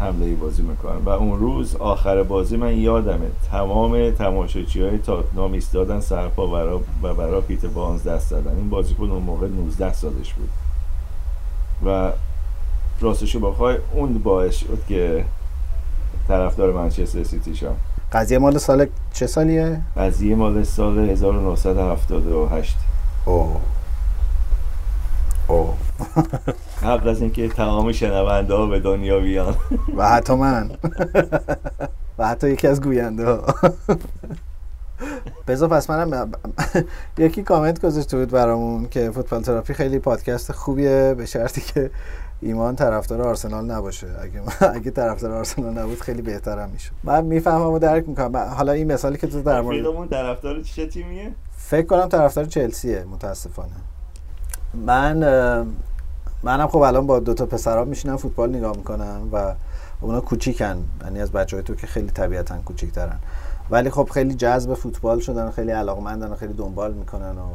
[0.00, 5.52] حمله ای بازی می‌کنن و اون روز آخر بازی من یادمه تمام تماشاچی های تاتنام
[5.52, 10.34] ایستادن سرپا برا و برا پیت بانز دست دادن این بازیکن اون موقع 19 سالش
[10.34, 10.48] بود
[11.84, 12.12] و
[13.00, 15.24] راستشو بخوای اون باعث شد که
[16.28, 17.76] طرفدار منچستر سیتی شم.
[18.12, 22.76] قضیه مال سال چه سالیه؟ قضیه مال سال 1978
[23.24, 23.60] اوه.
[25.48, 25.74] اوه.
[26.82, 29.54] قبل از اینکه تمام شنونده ها به دنیا بیان.
[29.96, 30.70] و حتی من.
[32.18, 33.44] و حتی یکی از گوینده ها.
[35.48, 36.32] بذار پس منم
[37.18, 41.90] یکی کامنت گذاشته بود برامون که فوتبال تراپی خیلی پادکست خوبیه به شرطی که
[42.40, 44.06] ایمان طرفدار آرسنال نباشه.
[44.20, 44.42] اگه
[44.76, 48.36] اگه طرفدار آرسنال نبود خیلی بهترم میشه من می‌فهمم و درک می‌کنم.
[48.36, 53.70] حالا این مثالی که تو در مورد طرفدار چه تیمیه؟ فکر کنم طرفدار چلسیه متاسفانه.
[54.74, 55.16] من
[56.42, 59.54] منم خب الان با دو تا پسرام میشینم فوتبال نگاه می‌کنم و
[60.00, 60.84] اونا کوچیکن.
[61.04, 63.18] یعنی از بچهای تو که خیلی طبیعتا کوچیکترن.
[63.70, 67.46] ولی خب خیلی جذب فوتبال شدن خیلی علاقمندن و خیلی دنبال می‌کنن و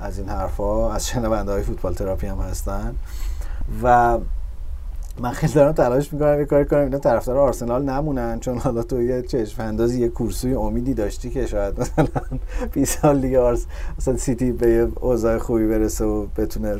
[0.00, 2.94] از این حرفا از شنونده های فوتبال تراپی هم هستن.
[3.82, 4.18] و
[5.20, 6.80] من خیلی دارم تلاش می‌کنم یه کاری کنم.
[6.80, 11.46] اینا طرفدار آرسنال نمونن چون حالا تو یه چشم اندازی یه کورسوی امیدی داشتی که
[11.46, 12.06] شاید مثلا
[12.72, 13.66] 20 سال دیگه آرس
[13.98, 16.76] مثلا سیتی به یه اوضاع خوبی برسه و بتونه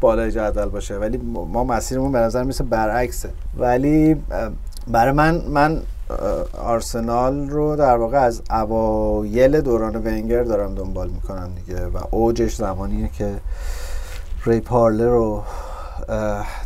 [0.00, 0.96] بالای جدول باشه.
[0.96, 1.16] ولی
[1.52, 3.30] ما مسیرمون به نظر میسه برعکسه.
[3.58, 4.16] ولی
[4.88, 5.82] برای من من
[6.58, 13.08] آرسنال رو در واقع از اوایل دوران ونگر دارم دنبال می‌کنم دیگه و اوجش زمانیه
[13.08, 13.34] که
[14.46, 15.42] ری پارلر و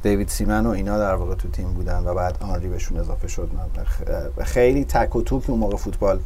[0.02, 3.50] دیوید سیمن و اینا در واقع تو تیم بودن و بعد آنری بهشون اضافه شد.
[4.40, 6.20] خیلی تک و توک اون موقع فوتبال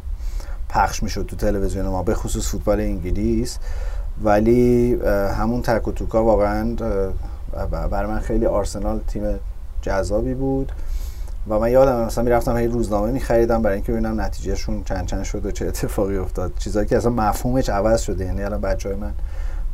[0.68, 3.58] پخش می‌شد تو تلویزیون ما به خصوص فوتبال انگلیس.
[4.22, 4.94] ولی
[5.38, 6.76] همون تک و توکا واقعا
[7.90, 9.38] برای من خیلی آرسنال تیم
[9.82, 10.72] جذابی بود.
[11.48, 15.46] و من یادم مثلا می‌رفتم هی روزنامه میخریدم برای اینکه ببینم نتیجهشون چند چند شد
[15.46, 16.52] و چه اتفاقی افتاد.
[16.58, 19.12] چیزایی که اصلا مفهومش عوض شده یعنی الان بچه های من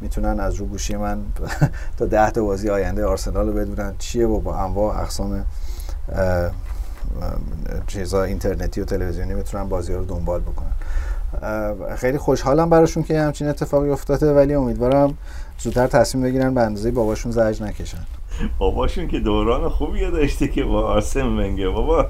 [0.00, 1.18] می‌تونن از رو گوشی من
[1.98, 5.44] تا ده تا بازی آینده آرسنال رو بدونن چیه و با انواع اقسام
[7.86, 10.72] چیزا اینترنتی و تلویزیونی می‌تونن بازی رو دنبال بکنن.
[11.96, 15.18] خیلی خوشحالم براشون که همچین اتفاقی افتاده ولی امیدوارم
[15.58, 18.06] زودتر تصمیم بگیرن به اندازه باباشون زجر نکشن.
[18.58, 22.06] باباشون که دوران خوبی داشته که با آرسن ونگر بابا.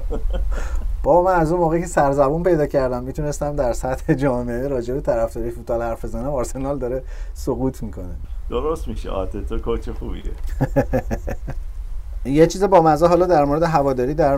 [1.03, 5.01] بابا من از اون موقعی که سرزبون پیدا کردم می‌تونستم در سطح جامعه راجع به
[5.01, 6.29] طرفداری فوتبال حرف بزنم.
[6.29, 8.15] آرسنال داره سقوط می‌کنه.
[8.49, 9.09] درست میشه.
[9.09, 10.23] آرتتا coach خوبیه.
[12.25, 14.37] یه چیز با مزه حالا در مورد هواداری در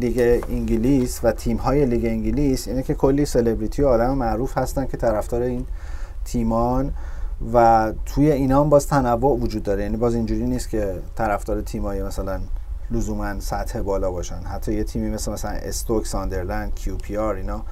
[0.00, 4.86] لیگ انگلیس و تیم های لیگ انگلیس اینه که کلی سلبریتی و آدم معروف هستن
[4.86, 5.66] که طرفدار این
[6.24, 6.92] تیمان
[7.52, 9.82] و توی اینا هم باز تنوع وجود داره.
[9.82, 12.40] یعنی باز اینجوری نیست که طرفدار تیمای مثلا
[12.90, 14.42] لزوما سطح بالا باشن.
[14.54, 17.62] حتی یه تیمی مثل مثلا استوک ساندرلند QPR اینا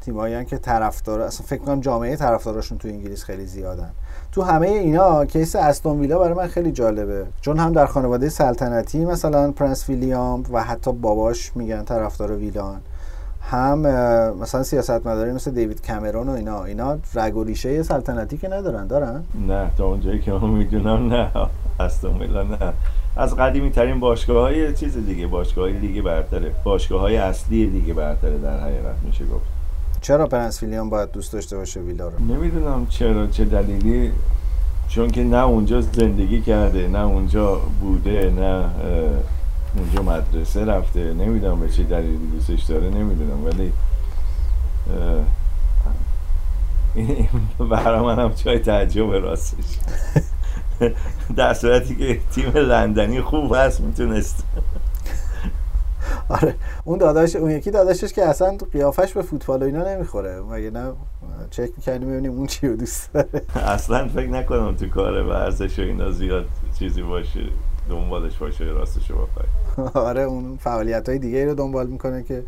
[0.00, 3.90] تیمایی که طرفدار اصلا فکر کنم جامعه طرفداراشون تو انگلیس خیلی زیادن.
[4.32, 7.26] تو همه اینا case استون ویلا برای من خیلی جالبه.
[7.40, 12.80] چون هم در خانواده سلطنتی مثلا پرنس ویلیام و حتی باباش میگن طرفدار ویلان.
[13.40, 13.78] هم
[14.40, 16.64] مثلا سیاست مداری مثل دیوید کامرون و اینا.
[16.64, 18.86] اینا رگ و ریشه سلطنتی که ندارن.
[18.86, 21.30] دارن؟ نه تا اونجایی که من می‌دونم نه.
[21.80, 22.72] استون ویلا نه.
[23.16, 26.52] از قدیمی ترین باشگاه های چیز دیگه باشگاه های لیگ برتره.
[26.64, 29.46] باشگاه های اصلی لیگ برتره در حقیقت میشه گفت.
[30.00, 34.12] چرا پرنس ویلیام باید دوست داشته باشه ویلا رو؟ نمی‌دونم چرا چه دلیلی.
[34.88, 38.64] چون که نه اونجا زندگی کرده نه اونجا بوده نه
[39.76, 41.14] اونجا مدرسه رفته.
[41.14, 43.44] نمی‌دونم به چه دلیلی دوستش داره نمی‌دونم.
[43.44, 43.72] ولی
[47.70, 49.78] برای من هم چای تعجب راستش.
[51.36, 54.44] در صورتی که تیم لندنی خوب هست می‌تونست.
[56.28, 60.40] آره اون داداش اون یکی داداشش که اصلا قیافش به فوتبال و اینا نمی‌خوره.
[60.40, 60.92] مگه نه؟
[61.50, 63.42] چک می‌کنیم ببینیم اون چی رو دوست داره.
[63.74, 66.46] اصلا فکر نکنم تو کار ورزش و اینا زیاد
[66.78, 67.40] چیزی باشه
[67.88, 69.28] دنبالش باشه راستش رو
[69.98, 72.42] آره اون فعالیت های دیگه رو دنبال می‌کنه که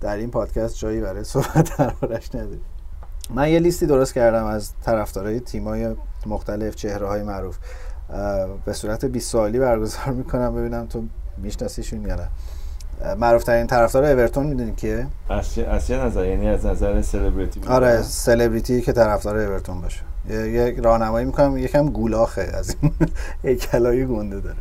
[0.00, 2.58] در این پادکست جایی برای صحبت دربارش نداره
[3.30, 5.94] من یه لیستی درست کردم از طرفدارای تیمای
[6.26, 7.56] مختلف چهره های معروف
[8.64, 11.02] به صورت 20 سوالی برگزار می‌کنم ببینم تو
[11.38, 12.28] میشناسیشون یا نه.
[13.18, 18.80] معروف ترین طرفدار اورتون می‌دونی کیه؟ از چه نظر یعنی از نظر سلبریتی آره سلبریتی
[18.82, 20.00] که طرفدار اورتون باشه.
[20.28, 22.92] یه راهنمایی می‌کنم یکم گولاخه از این
[23.42, 24.58] هیکلای گنده داره.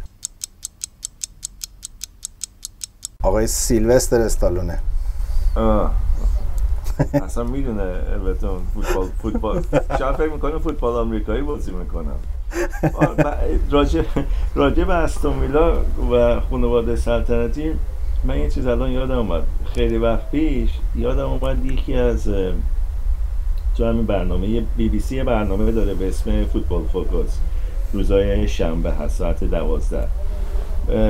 [3.23, 4.79] آقای سیلوستر استالونه.
[5.55, 5.93] آه.
[7.25, 7.83] اصلا می‌دونه
[8.21, 9.63] اورتون فوتبال فوتبال.
[9.99, 12.15] شاید فکر می‌کنه فوتبال آمریکایی بازی می‌کنم
[13.71, 14.03] راجع
[14.55, 15.73] راجع به استومیلا
[16.11, 17.71] و خانواده سلطنتی
[18.23, 19.43] من یه چیز الان یادم اومد.
[19.73, 22.29] خیلی وقت پیش یادم اومد یکی از
[23.77, 27.37] تو همین برنامه بی بی سی برنامه داره به اسم Football Focus
[27.93, 30.07] روزای شنبه هست ساعت دوازده.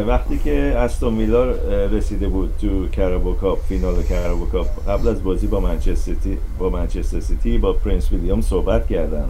[0.08, 1.56] وقتی که استون ویلا
[1.92, 6.70] رسیده بود تو کارابائو کاپ فینال کارابائو کاپ قبل از بازی با منچستر سیتی با
[6.70, 9.26] منچستر سیتی با پرنس ویلیام صحبت کردن.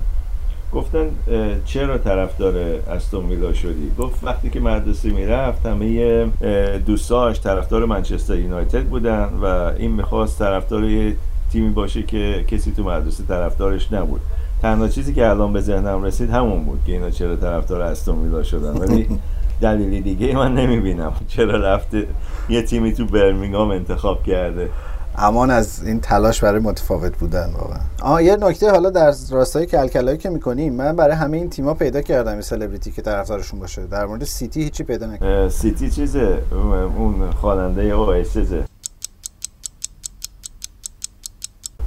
[0.73, 1.09] گفتن
[1.65, 2.55] چرا طرفدار
[2.91, 6.25] استون ویلا شدی؟ گفت وقتی که مدرسه می‌رفت همه
[6.85, 9.45] دوستاش طرفدار منچستر یونایتد بودن و
[9.77, 11.11] این می‌خواست طرفدار
[11.51, 14.21] تیمی باشه که کسی تو مدرسه طرفدارش نبود.
[14.61, 18.43] تنها چیزی که الان به ذهنم رسید همون بود که اینا چرا طرفدار استون ویلا
[18.43, 18.77] شدن.
[18.77, 19.07] ولی
[19.61, 21.13] دلیلی دیگه من نمی‌بینم.
[21.27, 22.07] چرا رفته
[22.49, 24.69] یه تیمی تو برمینگام انتخاب کرده؟
[25.17, 27.79] امان از این تلاش برای متفاوت بودن واقعا.
[28.01, 32.01] آه یه نکته حالا در راستای کلکلایی که می‌کنیم من برای همه این تیما پیدا
[32.01, 33.87] کردم این سلبریتی که طرفدارشون باشه.
[33.87, 35.49] در مورد سیتی هیچی پیدا نکردم.
[35.49, 36.37] سیتی چیزه؟
[36.97, 38.63] اون خواننده اوایسیسه.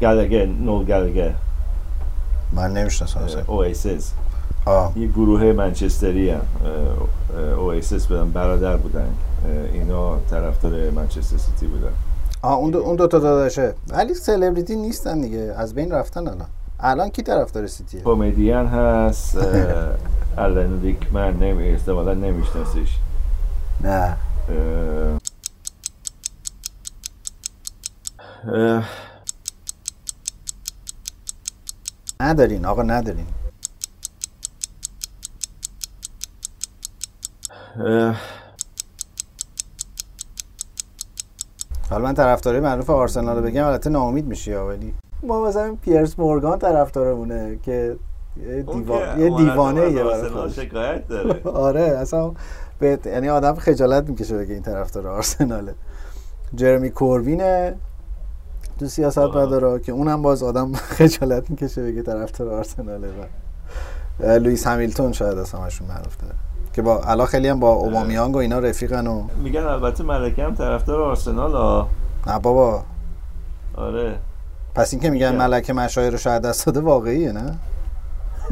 [0.01, 1.35] گلگر نوئل گلگر.
[2.53, 3.45] من نمی‌شناسم.
[4.67, 6.41] اوایسیس یه گروه منچستری هم
[7.57, 9.15] اوایسیس بودن برادر بودن.
[9.73, 11.93] اینا طرفدار منچستر سیتی بودن.
[12.43, 13.75] آه اون دو, اون دو تا داداشه.
[13.89, 15.55] ولی سلبریتی نیستن دیگه.
[15.57, 16.49] از بین رفتن الان.
[16.81, 19.37] الان کی طرفدار سیتیه؟ کمدین هست.
[20.39, 22.97] الان ریکمن نمی احتمالا نمیشناسیش.
[23.81, 24.17] نه.
[32.21, 33.27] ندارین آقا ندارین.
[41.91, 46.59] حالا من طرفدارای معروف آرسنال رو بگم البته ناامید میشی ولی ما مثلا پیرس مورگان
[46.59, 47.97] طرفدارمونه که
[48.37, 49.21] یه, دیوان...
[49.21, 51.41] یه دیوانه یه برای شکایت داره.
[51.69, 52.33] آره اصلا
[52.79, 52.99] به...
[53.05, 55.75] یعنی آدم خجالت می‌کشه بگه این طرفدار آرسناله.
[56.55, 57.75] جرمی کوربینه
[58.79, 63.09] تو سیاست مدارا که اونم باز آدم خجالت می‌کشه بگه طرفدار آرسناله
[64.21, 66.35] و لوئیس همیلتون شاید از همشون معروف داره
[66.77, 70.55] که با الان خیلی هم با اوبامیانگ و اینا رفیقن و میگن البته ملکه هم
[70.55, 71.89] طرفدار آرسنال ها
[72.27, 72.85] نه بابا.
[73.75, 74.19] آره.
[74.75, 77.59] پس این که میگن ملکه مشاهیر رو شاید دست داده واقعیه نه؟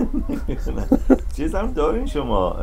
[1.37, 2.57] چیز هم دارین شما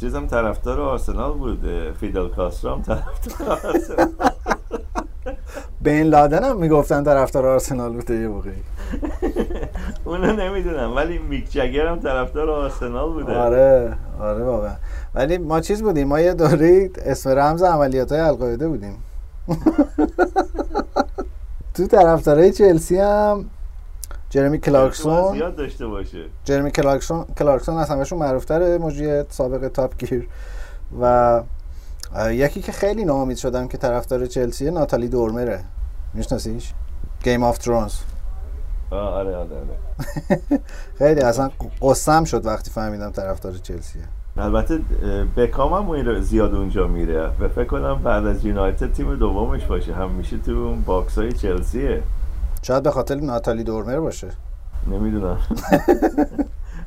[0.00, 4.08] چیز هم طرفدار آرسنال بود فیدل کاسترو هم طرفدار آرسنال.
[5.80, 8.52] بین لادن هم می‌گفتن طرفدار آرسنال بوده یه موقعی
[10.10, 13.36] اونو نمی‌دونم ولی میک جگر هم طرفدار آرسنال بوده.
[13.36, 14.74] آره آره واقعا.
[15.14, 18.96] ولی ما چیز بودیم ما یه دوری اسم رمز عملیات های القاعده بودیم.
[21.74, 23.44] تو طرفدارای چلسی هم
[24.30, 25.32] جرمی کلارکسون.
[25.32, 26.24] زیاد داشته باشه.
[26.44, 30.28] جرمی کلارکسون کلارکسون از همشون معروف تره مجری سابق تاپ گیر
[31.00, 31.42] و
[32.30, 35.60] یکی که خیلی ناامید شدم که طرفدار چلسی ناتالی دورمره.
[36.14, 36.72] میشناسیش؟
[37.24, 37.92] گیم آف ترونز
[38.90, 39.78] آره آره آره.
[40.98, 41.50] خیلی اصلا
[41.82, 44.02] قسم شد وقتی فهمیدم طرفدار چلسیه.
[44.36, 44.80] البته
[45.36, 47.30] بکام هم زیاد اونجا میره.
[47.40, 49.94] و فکر کنم بعد از یونایتد تیم دومش باشه.
[49.94, 52.02] هم میشه تو اون box های چلسیه.
[52.62, 54.28] شاید به خاطر ناتالی دورمر باشه.
[54.86, 55.38] نمی‌دونم.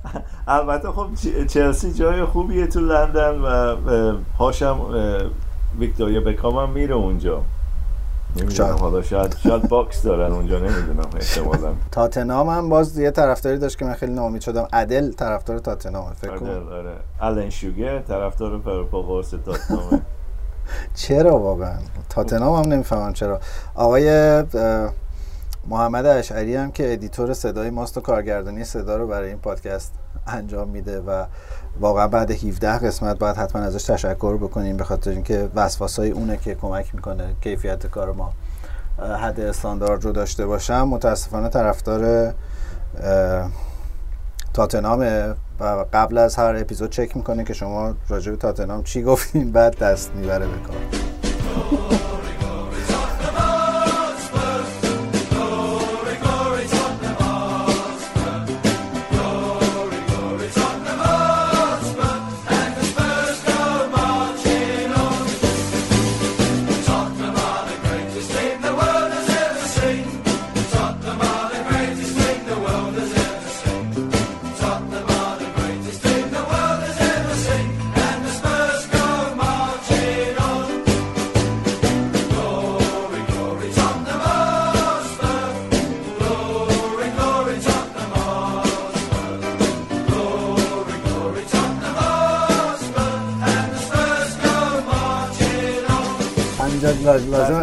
[0.48, 1.08] البته خب
[1.48, 3.76] چلسی جای خوبیه تو لندن و
[4.38, 4.80] پاشم
[5.80, 7.42] ویکتوریا بکام هم میره اونجا.
[8.36, 8.78] نمی‌دونم.
[8.78, 11.74] حالا شاید شاید box دارن اونجا نمی‌دونم احتمالاً.
[11.92, 14.68] تاتنهام هم باز یه طرفداری داشت که من خیلی ناامید شدم.
[14.74, 16.50] ادل طرفدار تاتنهام فکر کنم.
[16.50, 16.94] آره.
[17.20, 20.02] آلن شوگر طرفدار پروپاقرص تاتنهام
[20.96, 21.78] چرا واقعا؟
[22.10, 23.40] تاتنهام هم نمی‌فهمم چرا.
[23.76, 24.44] آقای
[25.68, 29.94] محمد اشعری هم که editor صدای ماست و کارگردانی صدا رو برای این پادکست
[30.28, 31.26] انجام میده و
[31.80, 36.56] واقعا بعد 17 قسمت باید حتما ازش تشکر بکنیم به خاطر اینکه وسواسای اونه که
[36.56, 38.34] کمک می‌کنه کیفیت کار ما
[39.22, 40.82] حد استاندارد رو داشته باشم.
[40.82, 42.34] متاسفانه طرفدار
[44.54, 49.52] تاتنامه و قبل از هر اپیزود چک می‌کنه که شما راجع به تاتنام چی گفتین
[49.52, 52.13] بعد دست می‌بره به کار.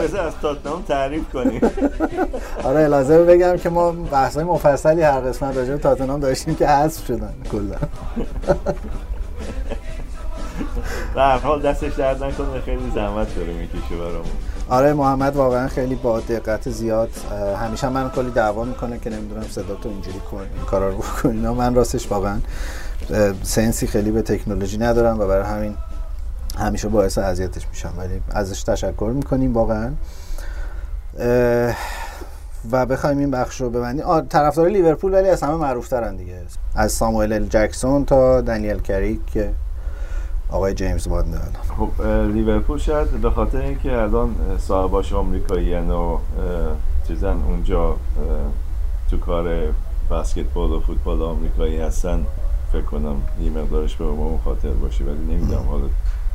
[0.00, 1.60] از تاتنام تعریف کنیم.
[2.64, 6.66] آره لازم بگم که ما بحث های مفصلی هر قسمت راجع به تاتنام داشتیم که
[6.66, 7.76] حذف شدن کلا.
[11.14, 14.30] به هر حال دستش درد نکنه خیلی زحمت داره می‌کشه برامون.
[14.68, 17.10] آره محمد واقعا خیلی با دقت زیاد
[17.60, 21.48] همیشه من کلی دعوا می‌کنه که نمی‌دونم صدا تو اینجوری کن این کارا رو بکنی
[21.48, 22.38] من راستش واقعا
[23.42, 25.74] سنسی خیلی به تکنولوژی ندارم و برای همین
[26.58, 29.92] همیشه باعث اذیتش میشم ولی ازش تشکر می‌کنیم واقعا.
[32.70, 34.20] و بخوایم این بخش رو ببندیم.
[34.20, 36.42] طرفدار لیورپول ولی از همه معروف ترن دیگه.
[36.74, 39.50] از ساموئل جکسون تا دنیل کریک که
[40.50, 46.18] آقای جیمز باند خب لیورپول شاید به خاطر اینکه الان صاحباش آمریکایی و
[47.08, 47.96] چیزن اونجا
[49.10, 49.48] تو کار
[50.10, 52.26] بسکتبال و فوتبال آمریکایی هستن
[52.72, 55.84] فکر کنم یه مقدارش به ما خاطر باشه ولی نمی‌دونم حالا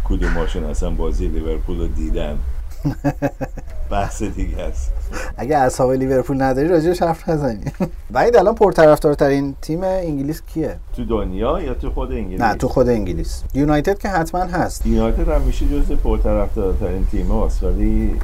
[0.10, 2.38] کدوماشون اصلا بازی لیورپول رو دیدن.
[3.91, 4.91] بحث دیگه است.
[5.38, 7.64] اگه اصحاب لیورپول نداری راجعش حرف نزنی.
[8.14, 12.89] بعید الان پرطرفدارترین تیم انگلیس کیه؟ تو دنیا یا تو خود انگلیس؟ نه تو خود
[12.89, 13.43] انگلیس.
[13.53, 14.86] یونایتد که حتما هست.
[14.86, 18.16] یونایتد هم میشه جزء پرطرفدارترین تیم هست ولی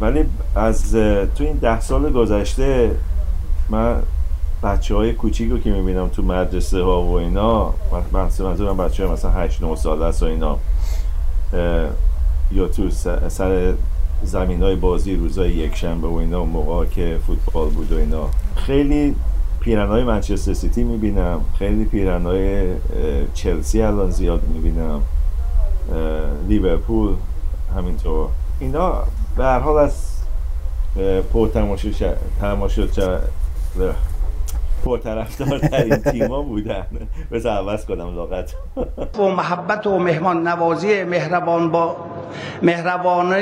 [0.00, 0.92] ولی از
[1.34, 2.90] تو این ده سال گذشته
[3.70, 4.02] من
[4.62, 7.74] بچه های کوچیک رو که می‌بینم تو مدرسه ها و اینا
[8.12, 10.56] منظورم بچه های مثلا 8 9 ساله است و اینا
[12.52, 12.90] یا تو
[13.28, 13.74] سر
[14.22, 18.28] زمین های بازی روزای یک شنبه و اینا موقع که فوتبال بود و اینا.
[18.56, 19.16] خیلی
[19.60, 22.74] پیرن های منچستر سیتی می‌بینم خیلی پیرن های
[23.34, 25.02] چلسی الان زیاد می‌بینم
[26.48, 27.14] لیورپول
[27.76, 28.28] همینطور.
[28.60, 28.92] اینا
[29.36, 29.92] به هر حال از
[31.32, 31.48] پر
[32.40, 32.88] تماشا
[34.84, 36.86] پرطرفدار در این تیما بودن.
[37.32, 38.54] بذار عوض کنم لغت.
[39.18, 41.96] و محبت و مهمان نوازی مهربان با
[42.62, 43.34] مهربان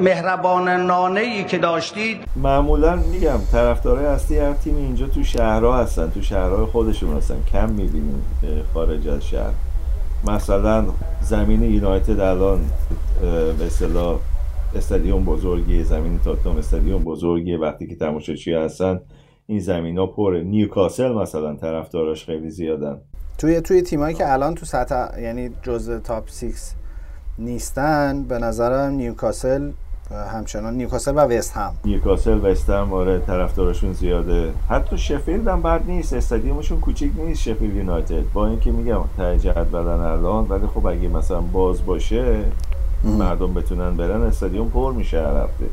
[0.00, 2.24] مهربان نانه ای که داشتید.
[2.36, 6.10] معمولا میگم طرفدارای اصلی هر تیم اینجا تو شهرها هستن.
[6.10, 7.36] تو شهرهای خودشون هستن.
[7.52, 8.22] کم می‌بینیم
[8.74, 9.52] خارج از شهر.
[10.24, 10.84] مثلا
[11.20, 12.60] زمین یونایتد الان
[13.58, 14.18] به اصطلاح
[14.76, 19.00] استادیوم بزرگی زمین تاتنام استادیوم بزرگی وقتی که تماشاچی هستن
[19.50, 22.98] این زمین ها پره نیوکاسل مثلا طرفداراش خیلی زیادن.
[23.38, 26.52] توی توی تیمایی که الان تو سطح یعنی جزء top 6
[27.38, 29.70] نیستن به نظرم نیوکاسل
[30.32, 31.72] همچنان نیوکاسل و وست هم.
[31.84, 34.52] نیوکاسل وست هم آره طرفدارشون زیاده.
[34.68, 36.12] حتی شفیلد هم بد نیست.
[36.12, 38.32] استادیومشون کوچیک نیست شفیلد یونایتد.
[38.32, 42.44] با اینکه میگم ته جدولن الان ولی خب اگه مثلا باز باشه
[43.04, 45.64] مردم بتونن برن استادیوم پر میشه هر هفته.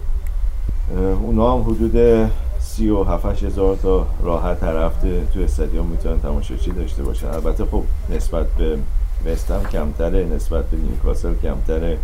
[1.23, 2.30] اونا هم حدود
[2.60, 7.28] سی و هفتش هزار تا راحت هر هفته تو استادیوم می‌تونن تماشاچی داشته باشن.
[7.28, 8.78] البته خب نسبت به
[9.26, 11.97] وستم کمتره نسبت به نیوکاسل کمتره.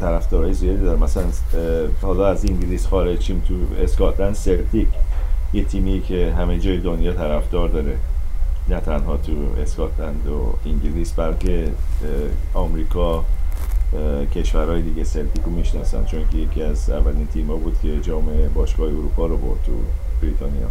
[0.00, 1.24] طرفدارای زیادی داره مثلا
[2.02, 4.88] حالا از انگلیس خارجیم تو اسکاتلند سلتیک
[5.52, 7.96] یه تیمی که همه جای دنیا طرفدار داره.
[8.68, 11.68] نه تنها تو اسکاتلند و انگلیس بلکه
[12.54, 13.24] آمریکا
[14.34, 19.26] کشورهای دیگه سلتیکو می‌شناسن چون که یکی از اولین تیما بود که جام باشگاه اروپا
[19.26, 19.72] رو برد تو
[20.22, 20.68] بریتانیا.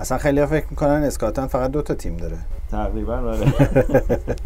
[0.00, 2.38] اصلا خیلی فکر می‌کنن اسکاتلند فقط دو تا تیم داره.
[2.70, 3.52] تقریبا آره.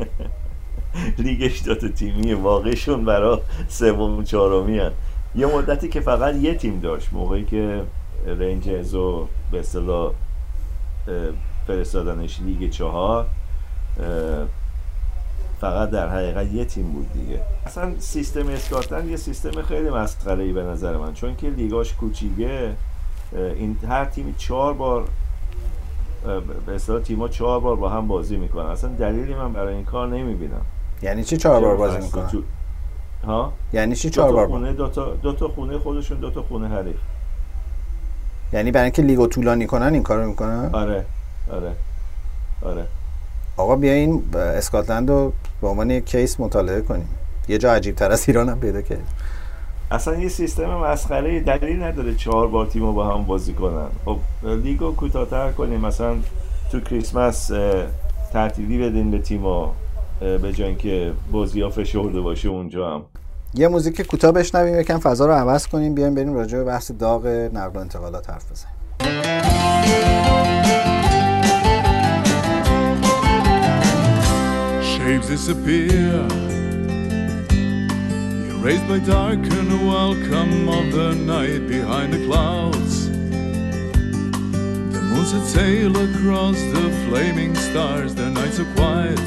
[1.19, 3.39] لیگش دو تا تیمی واقعیشون برای
[3.69, 4.81] سوم چهارمی
[5.35, 7.13] یه مدتی که فقط یه تیم داشت.
[7.13, 7.83] موقعی که
[8.27, 10.13] رنجرز و به اصطلاح
[11.67, 13.27] فرستادنش لیگ چهار
[15.61, 17.41] فقط در حقیقت یه تیم بود دیگه.
[17.67, 21.15] اصلا سیستم اسکاتلند یه سیستم خیلی مسخره ای به نظر من.
[21.15, 22.73] چون که لیگاش کوچیگه
[23.33, 25.05] این هر تیمی چهار بار
[26.67, 28.67] به اصطلاح تیما چهار بار با هم بازی می‌کنن.
[28.67, 30.61] اصلا دلیلی من برای این کار نمی‌بینم.
[31.03, 32.43] یعنی چی چهار بار بازی می‌کنن؟ تو...
[33.27, 36.69] ها؟ یعنی چی چهار بار خونه دو تا دو تا خونه خودشون دو تا خونه
[36.69, 36.97] حریف.
[38.53, 41.05] یعنی برای اینکه لیگو طولانی کنن این کارو می‌کنن؟ آره.
[41.53, 41.73] آره.
[42.63, 42.85] آره.
[43.57, 47.09] آقا بیاین اسکاتلند رو به عنوان یک کیس مطالعه کنیم.
[47.49, 49.05] یه جا عجیب تر از ایران هم پیدا کرد
[49.91, 53.89] اصلا یه سیستم مسخره دلیل نداره چهار بار تیم با هم بازی کنن.
[54.05, 55.81] خب لیگو کوتاه‌تر کنیم.
[55.81, 56.17] مثلا
[56.73, 57.51] تو کریسمس
[58.33, 59.75] تعطیلی بدین به تیما
[60.21, 63.03] به جای اینکه بازی ها فشرده باشه اونجا هم.
[63.55, 65.95] یه موزیک کوتاه بشنویم یکم فضا رو عوض کنیم.
[65.95, 68.77] بیایم بریم راجع به بحث داغ نقل و انتقالات حرف بزنیم.
[75.07, 76.27] Shapes disappear.
[78.51, 83.09] Erased by dark and welcome of the night behind the clouds.
[83.09, 89.21] The moon's a sail across the flaming stars The nights are quiet.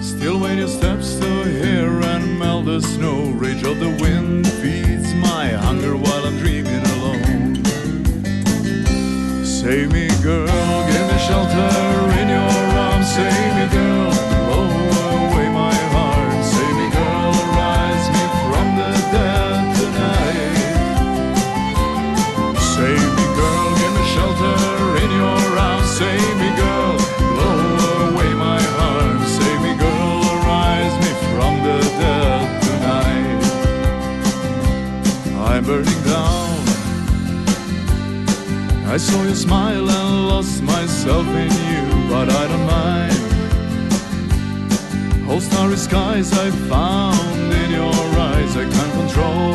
[0.00, 5.12] Still when your steps to hear and melt the snow Rage of the wind feeds
[5.14, 7.64] my hunger while I'm dreaming alone.
[9.44, 11.89] Save me girl, give me shelter
[38.92, 43.22] I saw you smile and lost myself in you, but I don't mind.
[45.28, 47.94] Whole starry skies I found in your
[48.30, 49.54] eyes, I can't control.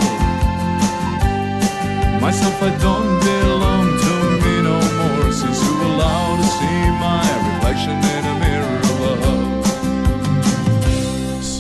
[2.26, 4.14] Myself, I don't belong to
[4.44, 9.66] me no more, since you allow to see my reflection in a mirror of love.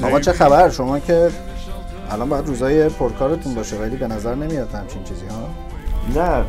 [0.03, 1.29] آقا چه خبر شما که
[2.11, 5.44] الان باید روزای پرکارتون باشه ولی به نظر نمیاد همچین چیزی ها
[6.15, 6.45] نه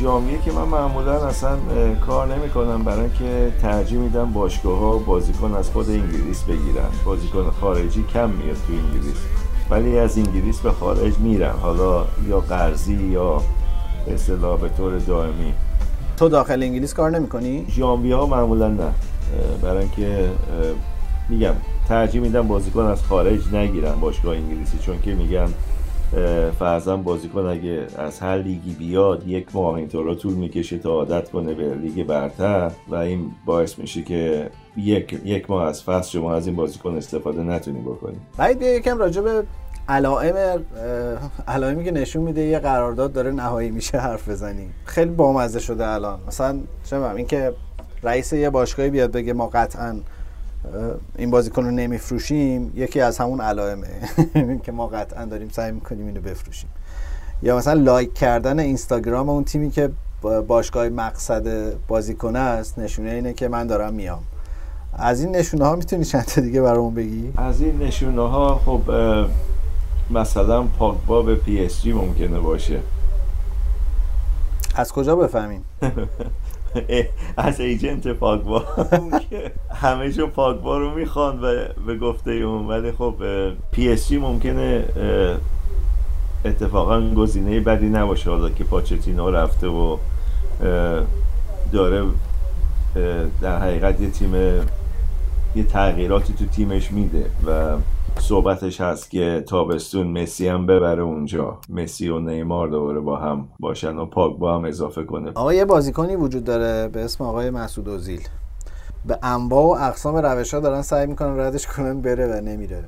[0.00, 1.56] ژانویه که من معمولا اصلا
[2.06, 6.88] کار نمی کنم برای اینکه ترجیح میدم باشگاه ها بازیکن از خود انگلیس بگیرن.
[7.04, 9.16] بازیکن خارجی کم میاد تو انگلیس.
[9.70, 11.58] ولی از انگلیس به خارج میرم.
[11.62, 13.42] حالا یا قرضی یا
[14.08, 15.52] اصطلاح به طور دائمی.
[16.16, 18.92] تو داخل انگلیس کار نمی کنی؟ ژانویه ها معمولا نه.
[19.62, 20.30] برای اینکه
[21.28, 21.54] میگم
[21.88, 25.48] ترجیح میدم بازیکن از خارج نگیرن باشگاه انگلیسی چون که میگن
[26.58, 31.54] فرضاً بازیکن اگه از هر لیگی بیاد یک ماه اینطورا طول می‌کشه تا عادت کنه
[31.54, 32.70] به لیگ برتر.
[32.88, 37.42] و این باعث میشه که یک, یک ماه از فصل شما از این بازیکن استفاده
[37.42, 38.16] نتونی بکنی.
[38.38, 39.42] باید بیا یکم راجع به
[39.88, 40.64] علائم
[41.48, 44.70] علائمی که نشون میده یه قرارداد داره نهایی میشه حرف بزنی.
[44.84, 46.18] خیلی بامزه شده الان.
[46.28, 47.52] مثلا چه اینکه
[48.02, 50.00] رئیس یه باشگاهی بیاد بگه ما قطعا
[51.16, 53.88] این بازیکن رو نمیفروشیم یکی از همون علائمه.
[54.64, 56.70] که ما قطعا داریم سعی می‌کنیم اینو بفروشیم.
[57.42, 59.90] یا مثلا لایک کردن اینستاگرام اون تیمی که
[60.46, 64.22] باشگاه مقصد بازیکن است نشونه اینه که من دارم میام.
[64.92, 68.82] از این نشونه ها می‌تونی چند تا دیگه برامون بگی؟ از این نشونه ها خب
[70.10, 72.80] مثلا پاگبا به پی اس جی ممکنه باشه.
[74.74, 75.64] از کجا بفهمیم؟
[77.36, 78.64] از agent پاگبا.
[79.74, 81.40] همه جا پاگبا رو می‌خوان
[81.86, 83.14] به گفته اون ولی خب
[83.72, 84.84] پی اس جی ممکنه
[86.44, 88.30] اتفاقا گزینه بدی نباشه.
[88.30, 89.96] حالا که پوچتینو رفته و
[91.72, 92.04] داره
[93.40, 94.34] در حقیقت یه تیم
[95.54, 97.76] یه تغییراتی تو تیمش میده و
[98.20, 101.58] صحبتش هست که تابستون مسی هم ببره اونجا.
[101.68, 105.30] مسی و نیمار دوباره با هم باشن و پاگبا هم اضافه کنه.
[105.34, 108.20] آقا یه بازیکنی وجود داره به اسم آقای مسوت اوزیل.
[109.06, 112.84] به انواع و اقسام روش ها دارن سعی می‌کنن ردش کنن بره و نمیره.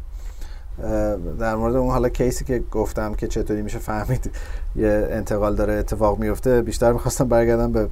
[1.38, 4.30] در مورد اون حالا case ی که گفتم که چطوری میشه فهمید
[4.76, 7.88] یه انتقال داره اتفاق میفته بیشتر می‌خواستم برگردم به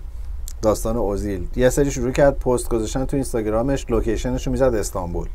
[0.62, 1.46] داستان اوزیل.
[1.56, 5.28] یه سری شروع کرد پست گذاشتن تو اینستاگرامش location ش رو می‌زد استانبول.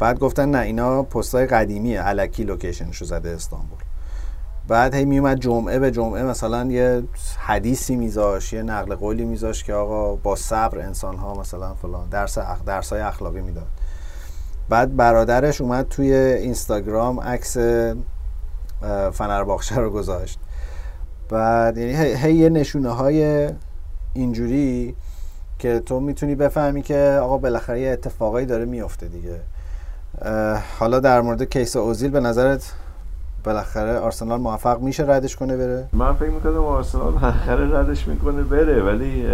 [0.00, 3.78] بعد گفتن نه اینا پستای قدیمیه الکی location شو زده استانبول.
[4.68, 7.02] بعد هی میومد جمعه به جمعه مثلا یه
[7.38, 12.38] حدیثی میذاش یه نقل قولی میذاش که آقا با صبر انسان ها مثلا فلان درس
[12.38, 12.64] اخ...
[12.64, 13.66] درس های اخلاقی می‌داد.
[14.68, 17.56] بعد برادرش اومد توی اینستاگرام عکس
[19.12, 20.38] فنرباخشه رو گذاشت.
[21.28, 23.48] بعد یعنی هی یه نشونه های
[24.14, 24.94] اینجوری
[25.58, 29.40] که تو می‌تونی بفهمی که آقا بالاخره یه اتفاقایی داره میفته دیگه.
[30.78, 32.72] حالا در مورد کیس اوزیل به نظرت
[33.44, 38.82] بالاخره آرسنال موفق میشه ردش کنه بره؟ من فکر می‌کنم آرسنال بالاخره ردش می‌کنه بره
[38.82, 39.26] ولی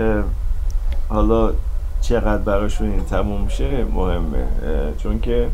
[1.09, 1.53] حالا
[2.01, 4.47] چقدر براشون این تموم میشه مهمه.
[4.99, 5.49] چون که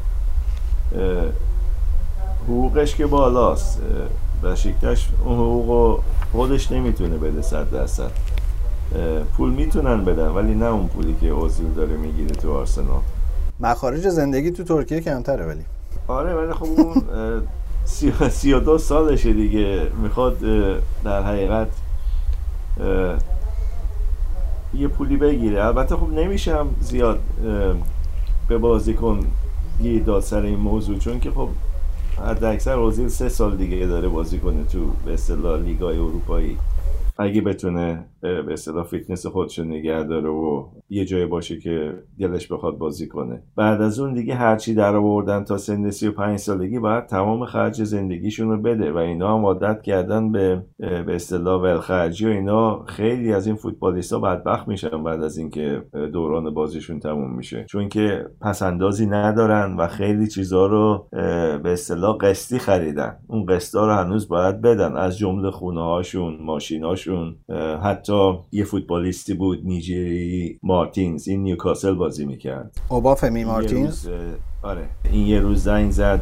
[2.44, 3.80] حقوقش که بالاست.
[4.44, 6.00] بشیکتش اون حقوق
[6.32, 8.10] خودش نمی‌تونه بده صد درصد.
[9.36, 13.00] پول می‌تونن بدن ولی نه اون پولی که اوزیل داره می‌گیره تو آرسنال.
[13.62, 15.64] مخارج زندگی تو ترکیه کمتره ولی.
[16.08, 17.02] آره ولی خب اون
[18.30, 19.86] سی, و دو سالشه دیگه.
[20.02, 20.38] می‌خواد
[21.04, 21.68] در حقیقت
[24.74, 25.66] یه پولی بگیره.
[25.66, 27.20] البته خب نمیشم زیاد
[28.48, 29.20] به بازیکن
[29.82, 31.48] ایراد سر این موضوع چون که خب
[32.26, 36.58] حد اکثر اوزیل سه سال دیگه داره بازی کنه تو به اصطلاح لیگای اروپایی.
[37.18, 42.78] اگه بتونه به اصطلاح فیتنس خودش نگه داره و یه جای باشه که دلش بخواد
[42.78, 43.42] بازی کنه.
[43.56, 48.50] بعد از اون دیگه هرچی در آوردن تا سن 35 سالگی باید تمام خرج زندگیشون
[48.50, 53.46] رو بده و اینا هم عادت کردن به به اصطلاح ولخرجی و اینا خیلی از
[53.46, 57.66] این فوتبالیستا بدبخت میشن بعد از اینکه دوران بازیشون تموم میشه.
[57.68, 61.08] چون که پسندازی ندارن و خیلی چیزها رو
[61.62, 63.16] به اصطلاح قسطی خریدن.
[63.26, 64.96] اون قسطا رو هنوز باید بدن.
[64.96, 67.36] از جمله خونه هاشون ماشیناشون
[67.82, 68.11] حتی
[68.52, 71.28] یه فوتبالیستی بود نیجری مارتینز.
[71.28, 72.80] این نیوکاسل بازی می‌کرد.
[72.88, 74.08] اوبافمی مارتینز؟
[74.62, 76.20] آره این یه روز زنگ زد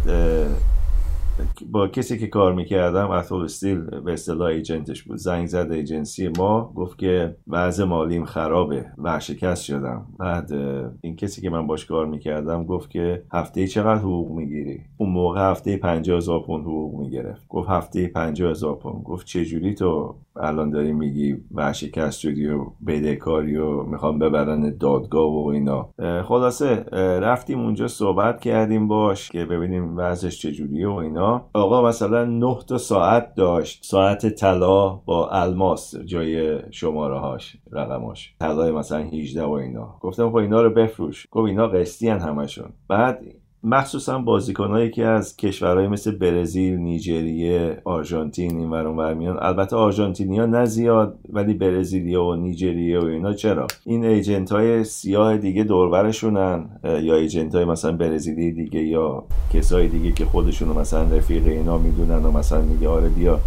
[1.70, 5.16] با کسی که کار می‌کردم اتول استیل به اصطلاح ایجنتش بود.
[5.16, 10.06] زنگ زد ایجنسی ما گفت که وضع مالیم خرابه ورشکست شدم.
[10.18, 10.52] بعد
[11.00, 15.50] این کسی که من باش کار می‌کردم گفت که هفته چقدر حقوق می‌گیری؟ اون موقع
[15.50, 17.48] هفته 50 هزار پوند حقوق می‌گرفت.
[17.48, 19.02] گفت هفته 50 هزار پوند.
[19.02, 25.46] گفت چجوری تو الان داری میگی ورشکست شدی و بدهکاری و می‌خوام ببرن دادگاه و
[25.46, 25.88] اینا؟
[26.24, 26.74] خلاصه
[27.22, 31.29] رفتیم اونجا صحبت کردیم باش که ببینیم وضعش چجوریه و اینا.
[31.52, 33.84] آقا مثلا نه تا ساعت داشت.
[33.84, 39.98] ساعت طلا با الماس جای شماره هاش رقماش طلای مثلا 18 و اینا.
[40.00, 41.26] گفتم خب اینا رو بفروش.
[41.30, 42.72] گفت اینا قسطی همشون.
[42.88, 43.24] بعد
[43.64, 49.38] مخصوصا بازیکنهایی که از کشورهای مثل برزیل، نیجریه، آرژانتین این ور میان.
[49.40, 55.36] البته آرژانتینیا نه زیاد ولی برزیلیا و نیجریه و اینا چرا؟ این ایجنت های سیاه
[55.36, 61.46] دیگه دورورشونن یا ایجنت های مثلا برزیلی دیگه یا کسای دیگه که خودشونو مثلا رفیق
[61.46, 63.40] اینا می‌دونن و مثلا میگه آره بیا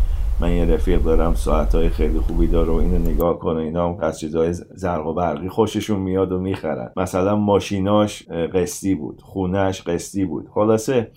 [0.43, 4.19] من یه رفیق دارم ساعتهای خیلی خوبی داره و اینو نگاه کنه اینا هم از
[4.19, 6.91] چیزهای زرق و برقی خوششون میاد و می‌خرن.
[6.97, 10.49] مثلا ماشیناش قسطی بود خونش قسطی بود.
[10.53, 11.11] خلاصه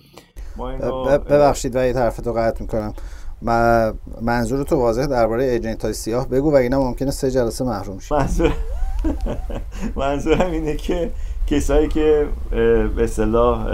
[0.57, 2.95] ما ببخشید و یه طرفتو قطع می‌کنم.
[4.23, 8.15] منظور تو واضح درباره ایجنت های سیاه بگو و اینا ممکنه سه جلسه محروم شد
[8.15, 8.53] منظور
[9.97, 11.11] منظورم اینه که
[11.47, 12.29] کسایی که
[12.97, 13.67] به اصطلاح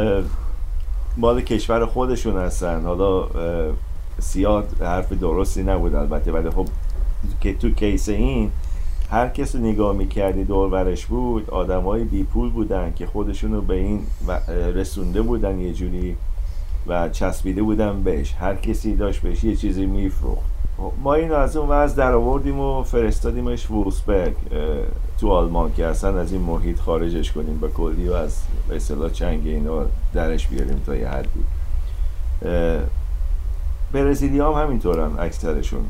[1.16, 3.28] مال کشور خودشون هستن حالا
[4.22, 6.66] سیاه حرف درستی نبود البته ولی خب
[7.40, 8.50] که تو کیس این
[9.10, 13.52] هر کس رو نگاه می‌کردی دور برش بود آدم های بی پول بودن که خودشون
[13.52, 14.00] رو به این
[14.74, 16.16] رسونده بودن یه جوری
[16.86, 18.34] و چسبیده بودن بهش.
[18.40, 20.52] هر کسی داشت بهش یه چیزی میفروخت.
[20.76, 24.34] خب، ما این از اون وضع در آوردیم و فرستادیمش وولسبرگ
[25.20, 28.36] تو آلمان که اصلا از این محیط خارجش کنیم به کلی و از
[28.68, 31.44] به چنگ اینا درش بیاریم تا یه حدی.
[33.92, 35.84] برزیلی هم همینطورن اکثرشون.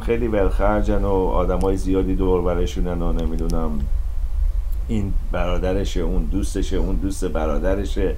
[0.00, 3.70] خیلی ولخرجن و آدم های زیادی دور برشونن و نمی‌دونم
[4.88, 8.16] این برادرشه اون دوستشه اون دوست برادرشه.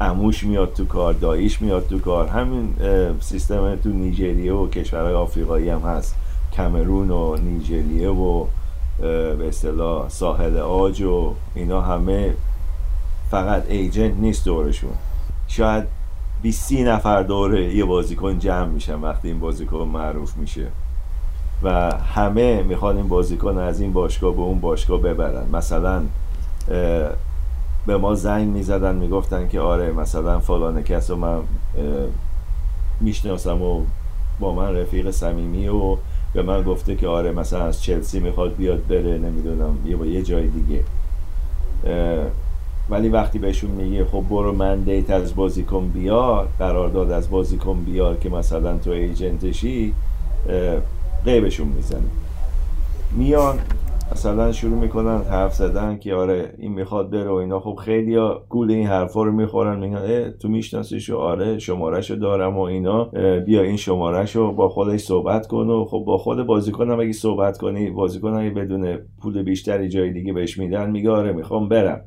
[0.00, 2.28] اموش میاد تو کار داییش میاد تو کار.
[2.28, 2.74] همین
[3.20, 6.14] سیستم تو نیجریه و کشورهای آفریقایی هم هست.
[6.52, 8.46] کمرون و نیجریه و
[9.00, 12.34] به اصطلاح ساحل آج و اینا همه
[13.30, 14.92] فقط ایجنت نیست دورشون.
[15.48, 15.84] شاید
[16.42, 20.66] 20 نفر دوره یه بازیکن جمع میشن وقتی این بازیکن معروف میشه.
[21.62, 25.46] و همه می‌خوان این بازیکن از این باشگاه به اون باشگاه ببرن.
[25.52, 26.02] مثلا
[27.86, 31.40] به ما زنگ می‌زدن می‌گفتن که آره مثلا فلان کس رو من
[33.00, 33.82] می‌شناسم و
[34.40, 35.96] با من رفیق صمیمی و
[36.32, 40.22] به من گفته که آره مثلا از چلسی می‌خواد بیاد بره نمی‌دونم یه با یه
[40.22, 40.84] جای دیگه.
[42.90, 48.16] ولی وقتی بهشون میگه خب برو من دیت از بازیکن بیار قرارداد از بازیکن بیار
[48.16, 49.94] که مثلا تو ایجنتشی
[51.24, 52.00] قیبشون می‌زنه.
[53.16, 53.58] میان
[54.12, 57.60] مثلا شروع می‌کنن حرف زدن که آره این می‌خواد بره و اینا.
[57.60, 62.60] خب خیلی ها گول این حرفا رو می‌خورن میگن تو میشناسیشو آره شمارهشو دارم و
[62.60, 63.04] اینا.
[63.46, 67.58] بیا این شمارهشو با خودش صحبت کن و خب با خود بازیکن هم اگه صحبت
[67.58, 72.04] کنی بازیکن اگه بدون پول بیشتری جای دیگه بهش میدن میگه آره می‌خوام برم.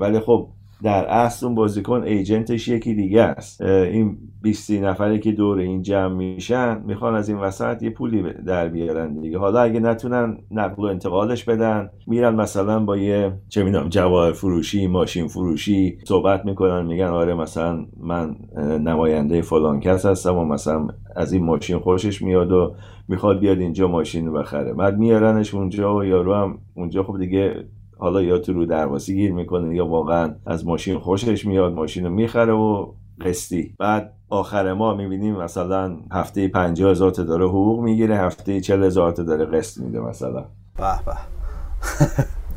[0.00, 0.48] ولی خب
[0.82, 3.62] در اصل اون بازیکن ایجنتش یکی دیگه است.
[3.62, 8.68] این 20 نفری که دور این جمع میشن می‌خوان از این وسط یه پولی در
[8.68, 9.38] بیارن دیگه.
[9.38, 14.86] حالا اگه نتونن نقل و انتقالش بدن میرن مثلا با یه چه می‌دونم جواهر فروشی
[14.86, 18.36] ماشین فروشی صحبت می‌کنن میگن آره مثلا من
[18.80, 22.74] نماینده فلان کس هستم و مثلا از این ماشین خوشش میاد و
[23.08, 24.72] می‌خواد بیاد اینجا ماشین بخره.
[24.72, 27.64] بعد میارنش اونجا و یارو هم اونجا خب دیگه
[27.98, 32.10] حالا یا تو رو درواسی گیر می‌کنه یا واقعا از ماشین خوشش میاد ماشین رو
[32.10, 33.74] می‌خره و قسطی.
[33.78, 39.12] بعد آخر ما می‌بینیم مثلا هفته 50 هزار تا داره حقوق می‌گیره هفته 40 هزار
[39.12, 40.44] تا داره قسط میده مثلا.
[40.76, 41.14] به به.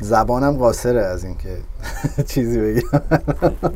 [0.00, 1.56] زبانم قاصره از اینکه
[2.34, 3.00] چیزی بگم.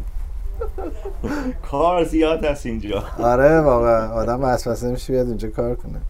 [1.71, 3.03] کار زیاد هست اینجا.
[3.19, 4.13] آره واقعا.
[4.13, 6.01] آدم وسوسه میشه بیاد اینجا کار کنه.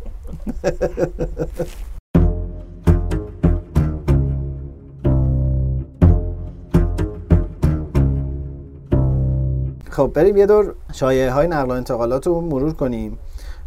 [9.92, 13.18] خب بریم یه دور شایعه های نقل و انتقالات رو مرور کنیم.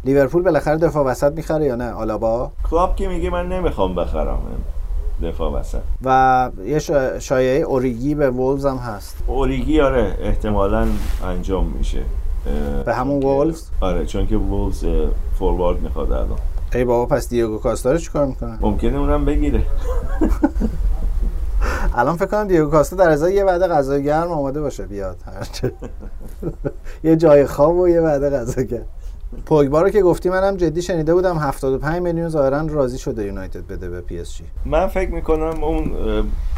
[0.04, 4.38] لیورپول بالاخره دفاع وسط می‌خره یا نه؟ آلابا؟ کلاب که میگه من نمی‌خوام بخرم
[5.22, 5.78] دفاع وسط.
[6.04, 6.78] و یه
[7.18, 9.16] شایعه اوریگی به وولز هم هست.
[9.26, 10.86] اوریگی آره احتمالا
[11.24, 12.02] انجام میشه.
[12.84, 14.84] به همون وولز؟ آره چون که وولز
[15.38, 16.38] فوروارد می‌خواد الان.
[16.74, 19.62] ای بابا پس دیگو کاستا رو چیکار می‌کنه؟ ممکنه اونم بگیره.
[21.94, 25.16] الان فکر کنم دیگو کاستا در ازای یه وعده غذا گرم آماده باشه بیاد.
[27.04, 28.86] یه جای خواب و یه وعده غذا گرم.
[29.46, 33.88] پوگبا رو که گفتی منم جدی شنیده بودم 75 میلیون ظاهرا راضی شده یونایتد بده
[33.88, 34.44] به پی اس جی.
[34.64, 35.92] من فکر می‌کنم اون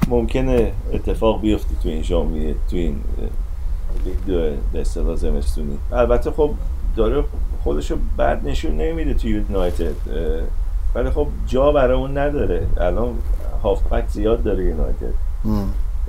[0.08, 3.00] ممکنه اتفاق بیفته تو این ژانویه تو این
[4.04, 5.78] لیگ به اصطلاح زمستونی.
[5.92, 6.50] البته خب
[6.96, 7.24] داره
[7.64, 9.94] خودشو بد نشون نمیده تو یونایتد
[10.94, 12.66] ولی خب جا برای اون نداره.
[12.76, 13.14] الان
[13.62, 15.14] هافبک زیاد داره یونایتد.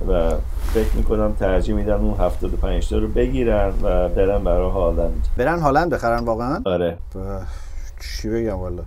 [0.08, 0.34] و
[0.74, 5.28] فکر می‌کنم ترجیح میدن اون 75 تا رو بگیرن و برن برای هالند.
[5.38, 6.97] برن هالند بخرن واقعا؟ آره.
[8.02, 8.84] چی بگم والا؟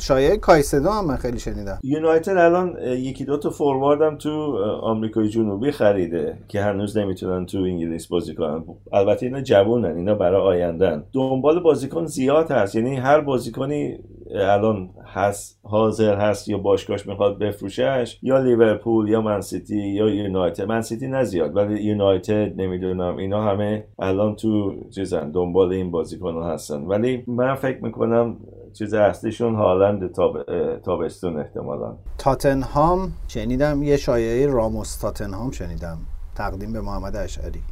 [0.00, 1.78] شایعه کایسدو هم من خیلی شنیدم.
[1.82, 8.06] یونایتد الان یکی دو تا فورواردم تو آمریکای جنوبی خریده که هنوز نمی‌تونن تو انگلیس
[8.06, 13.98] بازی کنن البته اینا جوونن اینا برای آیندن دنبال بازیکن زیاد هست یعنی هر بازیکنی
[14.34, 20.68] الان هست حاضر هست یا باشگاهش می‌خواد بفروشش یا لیورپول یا منسیتی یا یونایتد.
[20.68, 26.82] منسیتی نه زیاد ولی یونایتد نمی‌دونم اینا همه الان تو چیزن دنبال این بازیکن هستن.
[26.82, 28.36] ولی من فکر می‌کنم
[28.72, 30.42] چیز اصلیشون هالند تاب...
[30.78, 31.92] تابستون احتمالا.
[32.18, 35.98] تاتنهام شنیدم یه شایعه راموس تاتنهام شنیدم.
[36.34, 37.62] تقدیم به محمد اشعری.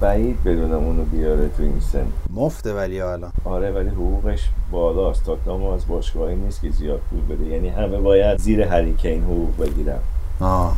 [0.00, 2.06] بعید بدونم اونو بیاره تو این سن.
[2.34, 3.32] مفته ولی الان.
[3.44, 5.24] آره ولی حقوقش بالاست.
[5.24, 7.44] تاتنهام از باشگاهی نیست که زیاد پول بده.
[7.44, 9.98] یعنی همه باید زیر هریکین حقوق بگیرن.
[10.40, 10.76] آه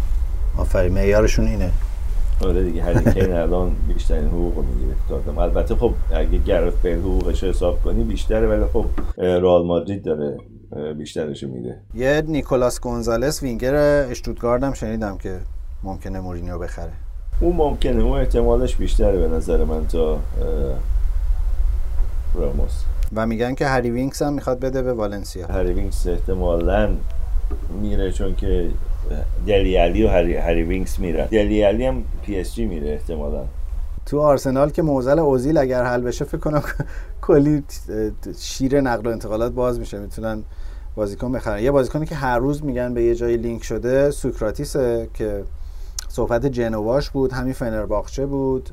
[0.59, 0.93] آفرین.
[0.93, 1.70] معیارشون اینه.
[2.45, 7.82] آره دیگه هریکین الان بیشترین حقوق می‌گیره تاتنهام البته خب اگه گرفت به حقوقش حساب
[7.82, 8.84] کنی بیشتره ولی خب
[9.18, 10.36] رئال مادرید داره
[10.99, 11.80] بیشترش میده.
[11.95, 13.74] یه نیکولاس گونزالس وینگر
[14.11, 15.39] اشتوتگارد هم شنیدم که
[15.82, 16.93] ممکنه مورینیو بخره.
[17.41, 20.18] اون ممکنه اون احتمالش بیشتره به نظر من تا
[22.34, 22.84] راموس.
[23.14, 25.47] و میگن که هری وینکس هم می‌خواد بده به والنسیا.
[25.47, 26.91] هری وینکس احتمالا
[27.82, 28.70] میره چون که
[29.47, 33.44] دلی الی و هری, هری وینکس میره دلی الی هم پی اس جی میره احتمالا.
[34.07, 36.62] تو آرسنال که مسوت اوزیل اگر حل بشه فکر کنم
[37.26, 37.62] کلی
[38.38, 39.99] شیر نقل و انتقالات باز میشه.
[39.99, 40.42] می‌تونن
[40.94, 41.62] بازیکن بخرن.
[41.62, 45.44] یه بازیکنی که هر روز میگن به یه جای لینک شده سوکراتیسه که
[46.09, 48.70] صحبت جنواش بود همین فنرباخچه بود.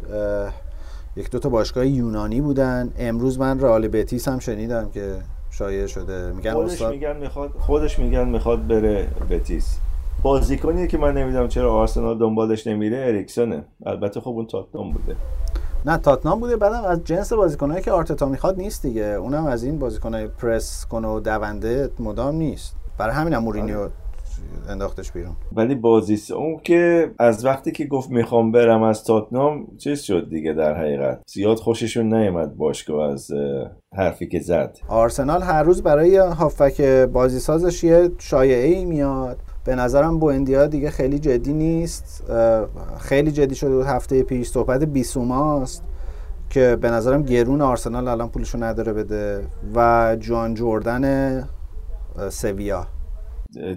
[1.15, 2.89] یک دو تا باشگاه یونانی بودن.
[2.99, 5.15] امروز من رئال بتیس هم شنیدم که
[5.51, 6.31] شایع شده.
[6.31, 9.77] میگن خودش استاد میگن می‌خواد خودش میگن می‌خواد بره بتیس.
[10.25, 13.65] بازیکنی که من نمی‌دونم چرا آرسنال دنبالش نمیره اریکسونه.
[13.85, 15.15] البته خب اون تاتنام بوده.
[15.85, 16.57] نه تاتنام بوده.
[16.57, 19.03] بعدم از جنس بازیکنایی که آرتتا می‌خواد نیست دیگه.
[19.03, 22.75] اونم از این بازیکنای پرس کنه و دونده مدام نیست.
[22.97, 23.89] برای همینم مورینیو
[24.69, 25.35] انداختش بیرون.
[25.51, 30.53] ولی بازیست اون که از وقتی که گفت می‌خوام برم از تاتنام چیز شد دیگه
[30.53, 31.21] در حقیقت.
[31.27, 33.31] زیاد خوششون نیومد باشگاه از
[33.97, 34.77] حرفی که زد.
[34.87, 36.81] آرسنال هر روز برای هافک
[37.13, 39.37] بازی سازش یه شایعه ای میاد.
[39.65, 42.23] به نظرم بوندیا دیگه خیلی جدی نیست.
[42.99, 45.83] خیلی جدی شده بود هفته پیش صحبت بیسوماست
[46.49, 51.43] که به نظرم گرون آرسنال الان پولشو نداره بده و جان جوردن
[52.29, 52.87] سویا.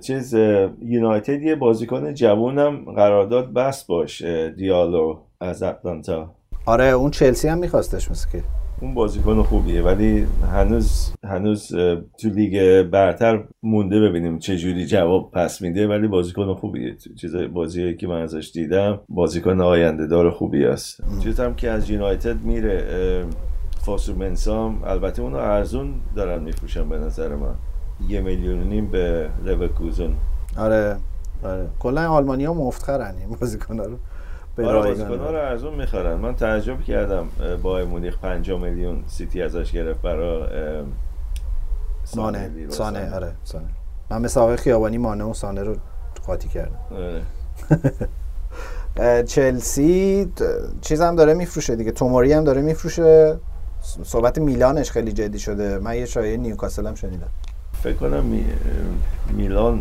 [0.01, 0.35] چیز
[0.83, 4.23] یونایتد یه بازیکن جوونم قرارداد بس باش
[4.57, 6.31] دیالو از اتلانتا
[6.67, 8.43] آره اون چلسی هم میخواستش مثل که.
[8.81, 11.69] اون بازیکن خوبیه ولی هنوز هنوز
[12.19, 16.97] تو لیگ برتر مونده ببینیم چه جوری جواب پس میده ولی بازیکن خوبیه.
[17.21, 21.01] چیز بازی که من ازش دیدم بازیکن آینده دار خوبی است.
[21.39, 22.85] هم که از یونایتد میره
[23.81, 27.55] فاسو منسام البته اونو ارزون دارن میفروشن به نظر من.
[28.09, 30.15] یه میلیون نیم به لورکوزن.
[30.57, 30.97] آره
[31.45, 31.69] آره.
[31.79, 33.99] کلا آلمانی ها مفتخرن این بازیکن رو.
[34.59, 34.93] آره
[35.29, 36.15] رو ارزون می‌خرن.
[36.15, 37.29] من تعجب کردم
[37.63, 40.83] با مونیخ 5 میلیون سیتی ازش گرفت برای
[42.05, 43.67] سانه سانه آره سانه.
[44.11, 45.77] من مثل آقای خیابانی مانه و سانه رو
[46.27, 46.79] قاطی کردم.
[46.93, 47.23] آره.
[49.25, 50.33] چلسی
[50.81, 51.93] چیز هم داره میفروشه دیگه.
[51.93, 53.39] توموری هم داره میفروشه.
[54.05, 55.79] صحبت میلانش خیلی جدی شده.
[55.79, 57.29] من یه شایعه نیوکاسل هم شنیدم.
[57.83, 58.45] فکر کنم می...
[59.37, 59.81] میلان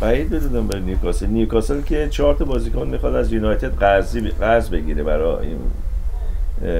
[0.00, 1.26] بعید بدونم به نیوکاسل.
[1.26, 5.58] نیوکاسل که چهار تا بازیکن می‌خواد از یونایتد قرضی قرض بگیره برای این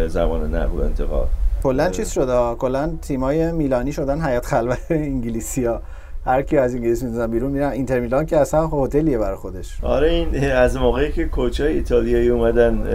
[0.08, 1.26] زمان نقل و انتقال.
[1.62, 5.80] کلا چیز شده کلا تیمای میلانی شدن حیات خلوت انگلیسی ها.
[6.26, 7.70] هر کی از انگلیس می‌زنن بیرون میرن.
[7.70, 9.78] اینتر میلان که اصلا هتلیه برای خودش.
[9.82, 12.86] آره این از موقعی که coach ای ایتالیایی اومدن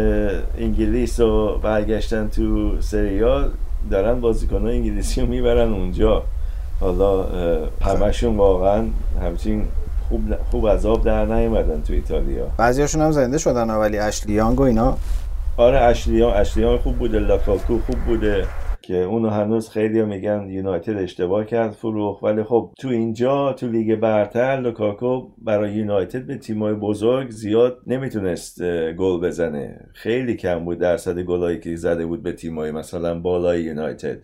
[0.58, 3.50] انگلیس و برگشتن تو سری آ
[3.92, 6.24] دارن بازیکن انگلیسی رو می‌برن اونجا.
[6.82, 7.26] حالا
[7.82, 8.86] همشون واقعا
[9.22, 9.68] همچین
[10.10, 10.22] خوب
[10.52, 12.48] خوب عذاب در نیومدن تو ایتالیا.
[12.58, 14.98] بعضیاشون هم زنده شدن ولی اشلی یانگ و اینا.
[15.58, 18.46] آره اشلی یانگ اشلی یانگ خوب بوده لوکاکو خوب بوده
[18.82, 23.96] که اونو هنوز خیلی میگن یونایتد اشتباه کرد فروخ ولی خب تو اینجا تو لیگ
[23.96, 28.64] برتر لوکاکو برای یونایتد به تیمای بزرگ زیاد نمی‌تونست
[28.98, 29.90] گل بزنه.
[29.94, 34.18] خیلی کم بود درصد گلایی که زده بود به تیمای مثلا بالای یونایتد.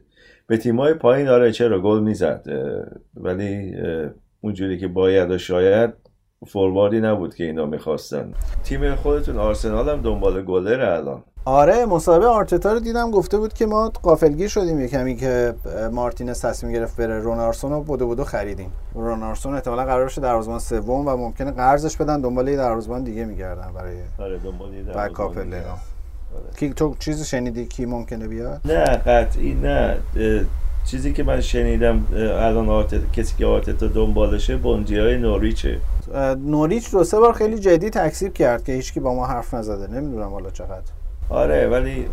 [0.49, 2.45] به تیمای پایین آره چرا گل می‌زد.
[3.15, 3.75] ولی
[4.41, 5.93] اونجوری که باید و شاید
[6.47, 8.33] فورواردی نبود که اینا می‌خواستن.
[8.63, 11.23] تیم خودتون آرسنال هم دنبال گلر الان.
[11.45, 14.79] آره مسابقه آرتتا رو دیدم گفته بود که ما قافلگیر شدیم.
[14.79, 15.53] یه کمی که
[15.91, 18.71] مارتینز تصمیم گرفت بره رونارسون رو بودو بودو خریدیم.
[18.93, 22.21] رونارسون احتمالا قرار بشه دروازه‌بان سوم و ممکنه قرضش بدن.
[22.21, 24.83] دنبال یه دروازه‌بان دیگه میگردن برای آره دنبال یه
[26.57, 29.97] کی تو چیزی شنیدی کی ممکنه بیاد؟ نه قطعی نه.
[30.85, 35.79] چیزی که من شنیدم الان آرتت کسی که آرتتا دنبالشه بوندی های نوریچه
[36.45, 39.99] نوریچ دو سه بار خیلی جدی تکسیب کرد که هیچکی با ما حرف نزده.
[39.99, 40.91] نمی‌دونم حالا چقدر.
[41.29, 42.05] آره ولی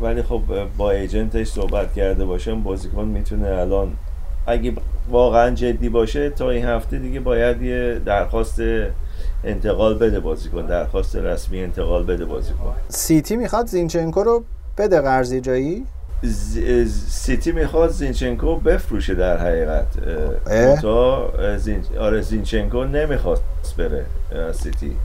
[0.00, 0.42] ولی خب
[0.76, 3.92] با ایجنتش صحبت کرده باشم بازیکن می‌تونه الان
[4.46, 4.72] اگه
[5.10, 8.60] واقعا جدی باشه تا این هفته دیگه باید یه درخواست
[9.44, 12.74] انتقال بده بازیکن درخواست رسمی انتقال بده بازیکن.
[12.88, 14.44] سیتی می‌خواد زینچنکو رو
[14.78, 15.86] بده قرضی جایی؟
[17.08, 19.86] سیتی می‌خواد زینچنکو بفروشه در حقیقت.
[20.80, 21.84] تا زین...
[22.00, 23.42] آره زینچنکو نمی‌خواست
[23.78, 24.04] بره
[24.52, 24.96] سیتی.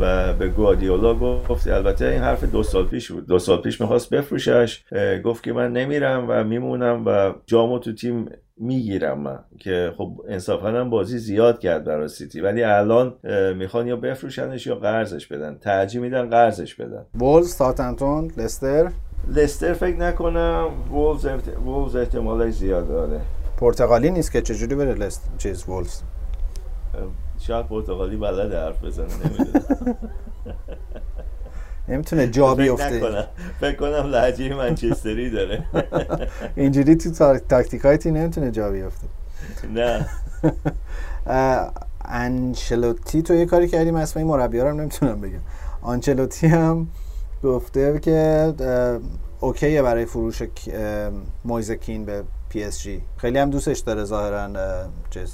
[0.00, 3.26] و به گواردیولا گفت البته این حرف دو سال پیش بود.
[3.26, 4.84] دو سال پیش می‌خواست بفروشش.
[5.24, 8.26] گفت که من نمیرم و میمونم و جامو تو تیم
[8.56, 9.38] می‌گیرم من.
[9.58, 12.40] که خب انصافا هم بازی زیاد کرد برای سیتی.
[12.40, 13.14] ولی الان
[13.56, 15.58] می‌خوان یا بفروشنش یا قرضش بدن.
[15.58, 17.06] ترجیح میدن قرضش بدن.
[17.14, 18.90] بولز ساتنتون لستر؟
[19.34, 20.68] لستر فکر نکنم.
[20.92, 21.26] وولز,
[21.66, 23.20] وولز احتمالش زیاد داره.
[23.58, 26.02] پرتغالی نیست که چجوری بره لست چیز وولز؟
[27.40, 29.96] شاید پرتغالی بلد حرف بزنه نمی‌دونم.
[31.88, 33.26] نمی‌تونه جا بیفته.
[33.60, 35.64] فکر کنم لحجه منچستری داره.
[36.56, 39.06] اینجوری تو تاکتیک های تی نمی‌تونه جا بیفته.
[39.74, 40.06] نه.
[42.04, 45.40] انچلوتی تو یه کاری کردیم اسم این مربی هم نمی‌تونم بگم.
[45.82, 46.88] آنچلوتی هم
[47.44, 48.52] گفته که
[49.40, 50.42] okay ه برای فروش
[51.44, 53.02] مویز کین به پی اس جی.
[53.16, 54.50] خیلی هم دوستش داره ظاهرا
[55.10, 55.32] چیز.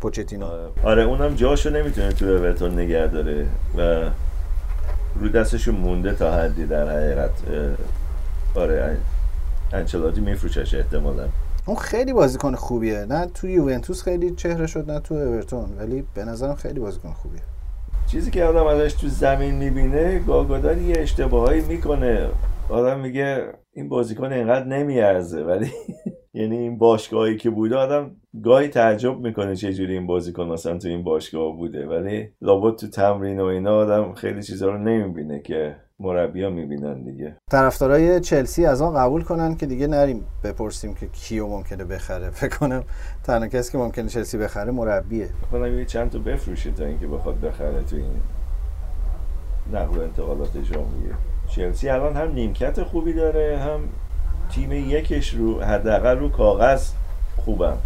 [0.00, 0.46] پوچتینو.
[0.84, 3.46] آره اونم جاشو نمی‌تونه تو اورتون نگه داره
[3.76, 4.10] و
[5.20, 7.30] رو دستشون مونده تا حدی در حقیقت
[8.54, 8.96] آره
[9.72, 11.28] انچلاتی میفروشش احتمالا.
[11.66, 13.04] اون خیلی بازیکن خوبیه.
[13.04, 17.40] نه تو یوونتوس خیلی چهره شد نه تو اورتون ولی به نظرم خیلی بازیکن خوبیه.
[18.06, 22.28] چیزی که آدم ازش تو زمین می‌بینه گاگادار یه اشتباهایی می‌کنه.
[22.68, 25.70] آدم میگه این بازیکن اینقدر نمیارزه ولی
[26.34, 28.10] یعنی این باشگاهی که بوده آدم
[28.44, 32.88] گاهی تعجب می‌کنه چه جوری این بازیکن مثلا تو این باشگاه بوده ولی لابد تو
[32.88, 37.36] تمرین و اینا آدم خیلی چیزا رو نمی‌بینه که مربیا می‌بینن دیگه.
[37.50, 42.30] طرفدارای چلسی از آن قبول کنن که دیگه نریم بپرسیم که کیو ممکنه بخره.
[42.30, 42.84] فکر کنم
[43.24, 45.28] تنها کسی که ممکنه چلسی بخره مربیه.
[45.52, 48.10] کنم یه چند تا بفروشه تا اینکه بخواد بخره تو این
[49.72, 51.14] نقل و انتقالات ژانویه.
[51.48, 53.80] چلسی الان هم نیمکت خوبی داره هم
[54.50, 56.90] تیم یکش رو حداقل رو کاغذ
[57.36, 57.76] خوبم.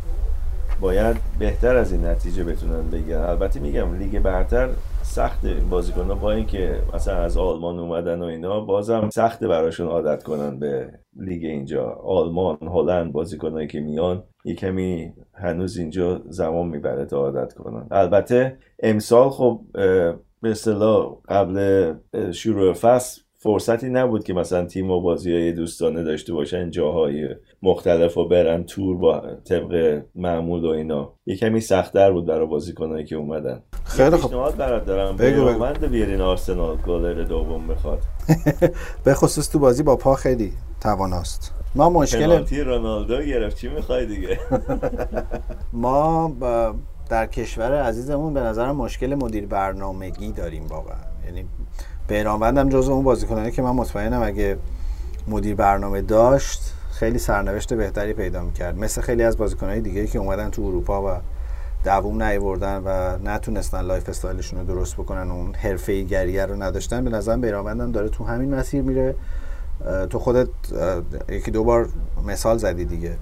[0.83, 3.21] باید بهتر از این نتیجه بتونن بگیرن.
[3.21, 4.71] البته میگم لیگ برتر
[5.03, 10.23] سخت بازیکن ها با اینکه مثلا از آلمان اومدن و اینا بازم سخت براشون عادت
[10.23, 11.91] کنن به لیگ اینجا.
[12.05, 17.87] آلمان هلند بازیکنایی که میان یه کمی هنوز اینجا زمان می‌بره تا عادت کنن.
[17.91, 19.61] البته امسال خب
[20.43, 21.95] به اصطلاح قبل
[22.33, 27.29] شروع فصل فرصتی نبود که مثلا تیم و بازی های دوستانه داشته باشن جاهای
[27.63, 31.13] مختلف و برن تور با طبق معمول و اینا.
[31.27, 33.63] یه کمی سختتر بود برای بازیکنایی که اومدن.
[33.85, 34.31] خیلی خوب.
[34.31, 35.17] پیشنهاد برات دارم.
[35.17, 35.89] بگو بگو.
[35.89, 37.99] بیارین آرسنال گلر دوم می‌خواد
[39.05, 41.55] به خصوص تو بازی با پا خیلی تواناست.
[41.75, 43.57] ما مشکل رونالدو گرفت.
[43.57, 44.39] چی می‌خوای دیگه؟
[45.73, 46.75] ما با-
[47.11, 51.12] در کشور عزیزمون به نظرم مشکل مدیر برنامگی داریم واقعا.
[51.27, 51.45] یعنی
[52.09, 54.59] بیرانوندم جز اون بازیکنانی که من مطمئنم اگه
[55.29, 58.79] مدیر برنامه داشت خیلی سرنوشت بهتری پیدا می‌کرد.
[58.79, 61.21] مثل خیلی از بازیکنهای دیگه که اومدن تو اروپا و
[61.85, 67.11] دووم نیوردن و نتونستن lifestyle شون رو درست بکنن و اون حرفه‌ای‌گریه رو نداشتن به
[67.11, 69.15] نظرم بیرانوندم داره تو همین مسیر میره.
[70.11, 70.49] تو خودت
[71.29, 71.89] یکی دو بار
[72.27, 73.17] مثال زدی دیگه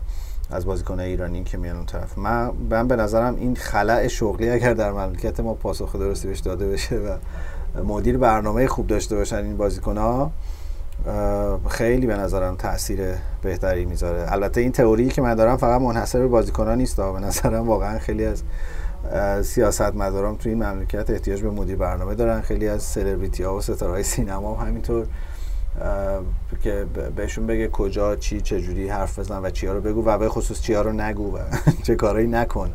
[0.51, 2.19] از بازیکنهای ایرانی که میان اون طرف.
[2.19, 6.69] من من به نظرم این خلع شغلی اگر در مملکت ما پاسخ درستی بهش داده
[6.69, 7.17] بشه و
[7.85, 10.31] مدیر برنامه خوب داشته باشن این بازیکنها.
[11.69, 13.01] خیلی به نظرم تاثیر
[13.43, 14.33] بهتری می‌ذاره.
[14.33, 16.97] البته این تئوری که من دارم فقط منحصر به بازیکنان نیست.
[16.97, 18.43] به نظرم واقعا خیلی از
[19.47, 22.41] سیاست مدارم تو این مملکت احتیاج به مدیر برنامه دارن.
[22.41, 25.07] خیلی از سلبریتی ها و ستاره های سینما هم همینطور
[26.63, 30.61] که بهشون بگه کجا چی چجوری حرف بزن و چیا رو بگو و به خصوص
[30.61, 31.39] چیا رو نگو و
[31.87, 32.73] چه کارایی نکن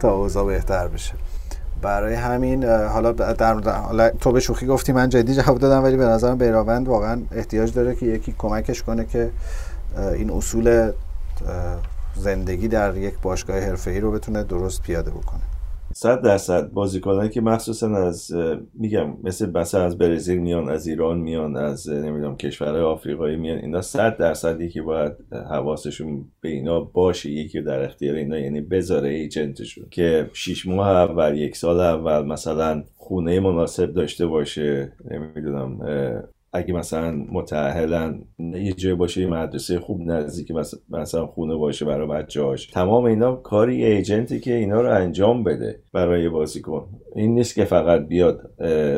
[0.00, 1.12] تا اوضاع بهتر بشه.
[1.84, 6.04] برای همین حالا در در- تو به شوخی گفتی من جدی جواب دادم ولی به
[6.04, 9.30] نظرم بیراوند واقعا احتیاج داره که یکی کمکش کنه که
[10.14, 10.92] این اصول
[12.16, 15.40] زندگی در یک باشگاه حرفه‌ای رو بتونه درست پیاده بکنه.
[15.96, 18.32] صد درصد بازیکنایی که مخصوصا از
[18.74, 23.82] میگم مثل مثلا از برزیل میان از ایران میان از نمی‌دونم کشورهای آفریقایی میان اینا
[23.82, 25.12] صد درصدی که باید
[25.50, 31.38] حواسشون به اینا باشه یکی در اختیار اینا یعنی بذاره ایجنتشون که شیش ماه اول
[31.38, 35.78] یک سال اول مثلا خونه مناسب داشته باشه نمی‌دونم
[36.54, 40.52] اگه مثلا متأهلن یه جای باشه یه مدرسه خوب نزدیک
[40.90, 42.66] مثلا, خونه باشه برای بچه‌هاش.
[42.66, 46.88] تمام اینا کاری ایجنتی که اینا رو انجام بده برای بازیکن.
[47.14, 48.50] این نیست که فقط بیاد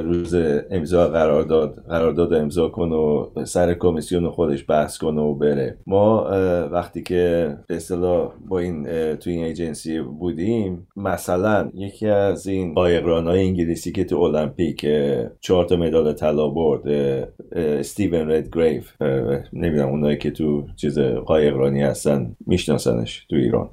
[0.04, 0.34] روز
[0.70, 5.78] امضا قرارداد قرارداد امضا کنه و سر کمیسیون خودش بحث کنه و بره.
[5.86, 6.26] ما
[6.72, 8.84] وقتی که به اصطلاح با این
[9.16, 14.86] تو این ایجنسی بودیم مثلا یکی از این قایقرانای انگلیسی که تو المپیک
[15.40, 16.88] چهار تا مدال طلا برد
[17.52, 23.70] استیون ردگریو اه، نمی‌دونم اونایی که تو چیز قایقرانی هستن میشناسنش تو ایران.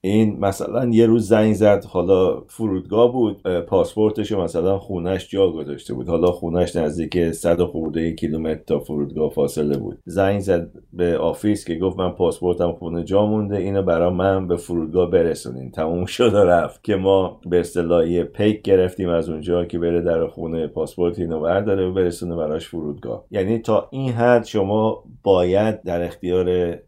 [0.00, 3.42] این مثلا یه روز زنگ زد حالا فرودگاه بود
[3.72, 6.08] پاسپورتش رو مثلا خونش جا گذاشته بود.
[6.08, 9.98] حالا خونش نزدیک صد و خورده کیلومتر تا فرودگاه فاصله بود.
[10.04, 14.56] زنگ زد به office که گفت من پاسپورتم خونه جا مونده اینو برای من به
[14.56, 15.70] فرودگاه برسونین.
[15.70, 16.84] تموم شد و رفت.
[16.84, 21.86] که ما به اصطلاح پیک گرفتیم از اونجا که بره در خونه پاسپورت اینو برداره
[21.86, 23.24] و برسونه براش فرودگاه.
[23.30, 26.44] یعنی تا این حد شما باید در اختیار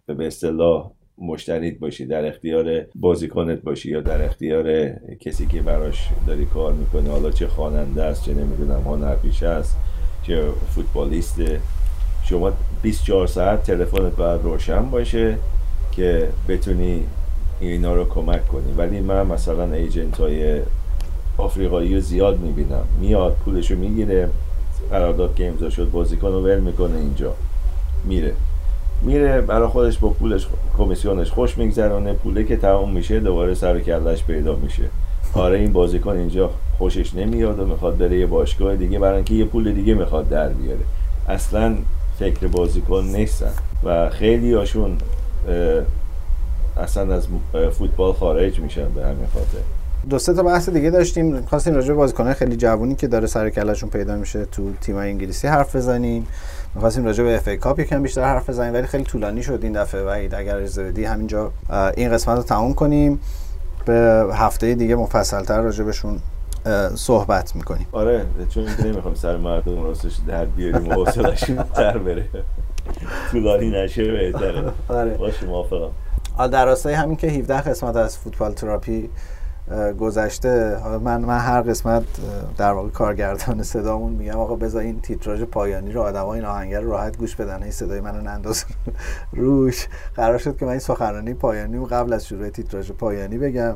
[0.06, 4.88] به اصطلاح مشتریت باشی در اختیار بازیکنت باشی یا در اختیار
[5.20, 9.76] کسی که براش داری کار می‌کنه حالا چه خواننده است چه نمی‌دونم هنرپیشه است
[10.22, 10.42] چه
[10.74, 11.40] فوتبالیست.
[12.24, 12.52] شما
[12.82, 15.38] 24 ساعت تلفنت باید روشن باشه
[15.92, 17.06] که بتونی
[17.60, 18.72] اینا رو کمک کنی.
[18.76, 20.60] ولی من مثلا ایجنت های
[21.38, 22.84] آفریقایی رو زیاد می‌بینم.
[23.00, 24.28] میاد پولشو می‌گیره
[24.90, 27.34] قرارداد که امضا شد بازیکن رو ول می‌کنه اینجا.
[28.04, 28.32] میره.
[29.04, 30.46] میره برای خودش با پولش
[30.78, 32.12] کمیسیونش خوش میگذرونه.
[32.12, 34.82] پوله که تمام میشه دوباره سر کلش پیدا میشه.
[35.34, 39.44] آره این بازیکن اینجا خوشش نمیاد و می‌خواد بره یه باشگاه دیگه برای اینکه یه
[39.44, 40.80] پول دیگه می‌خواد در بیاره.
[41.28, 41.76] اصلا
[42.18, 43.52] فکر بازیکن نیستن.
[43.84, 44.96] و خیلی هاشون
[46.76, 47.28] اصلا از
[47.72, 49.58] فوتبال خارج میشن به همین خاطر.
[50.10, 51.46] دو سه تا بحث دیگه داشتیم.
[51.46, 55.48] خواستیم راجع به بازیکن‌های خیلی جوونی که داره سر کلشون پیدا میشه تو تیم‌های انگلیسی
[55.48, 56.26] حرف بزنیم.
[56.74, 59.72] می‌خواستیم راجع به اف ای کاپ یکم بیشتر حرف بزنیم ولی خیلی طولانی شد این
[59.72, 60.02] دفعه.
[60.02, 61.52] و اگر اجازه بدی همینجا
[61.96, 63.20] این قسمت رو تموم کنیم.
[63.86, 66.20] به هفته دیگه مفصل‌تر راجع بهشون
[66.66, 67.86] اه، صحبت می‌کنیم.
[67.92, 72.24] آره چون نمی‌خوام سر مردم راستش در بیاریم و حوصله‌شون تر بره.
[73.30, 74.62] طولانی نشه بهتره.
[74.88, 75.10] آره.
[75.10, 75.90] باشه موافقم.
[76.52, 79.10] در راستای همین که 17 قسمت از فوتبال تراپی
[80.00, 80.78] گذشته.
[81.04, 82.04] من من هر قسمت
[82.56, 86.90] در واقع کارگردان صدامون میگم آقا بذار این تیتراژ پایانی رو آدما این آهنگر رو
[86.90, 87.62] راحت گوش بدن.
[87.62, 88.64] این صدای منو ننداز
[89.32, 89.88] روش.
[90.16, 93.74] قرار شد که من این سخنرانی پایانی رو قبل از شروع تیتراژ پایانی بگم.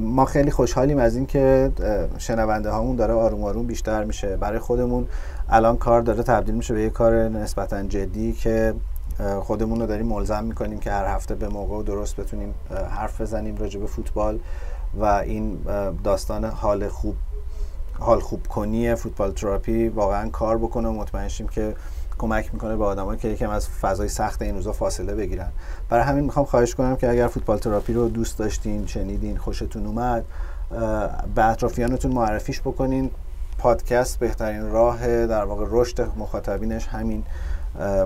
[0.00, 1.72] ما خیلی خوشحالیم از اینکه
[2.18, 4.36] شنونده هامون داره آروم آروم بیشتر میشه.
[4.36, 5.06] برای خودمون
[5.48, 8.74] الان کار داره تبدیل میشه به یه کار نسبتا جدی که
[9.40, 12.54] خودمون رو داریم ملزم می‌کنیم که هر هفته به موقع و درست بتونیم
[12.90, 14.38] حرف بزنیم راجع به فوتبال.
[15.00, 15.58] و این
[16.04, 17.16] داستان حال خوب
[17.98, 21.74] حال خوب کنی فوتبال تراپی واقعا کار بکنه و مطمئن شیم که
[22.18, 25.48] کمک می‌کنه به آدمایی که یکم از فضای سخت این روزا فاصله بگیرن.
[25.88, 30.24] برای همین می‌خوام خواهش کنم که اگر فوتبال تراپی رو دوست داشتین شنیدین خوشتون اومد
[31.34, 33.10] به اطرافیانتون معرفیش بکنین.
[33.58, 37.24] پادکست بهترین راه در واقع رشد مخاطبینش همین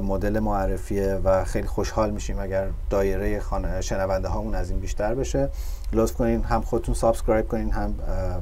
[0.03, 3.43] مدل معرفیه و خیلی خوشحال میشیم اگر دایره
[3.81, 5.51] شنونده هامون از این بیشتر بشه.
[5.93, 7.95] لطف کنین هم خودتون subscribe کنین هم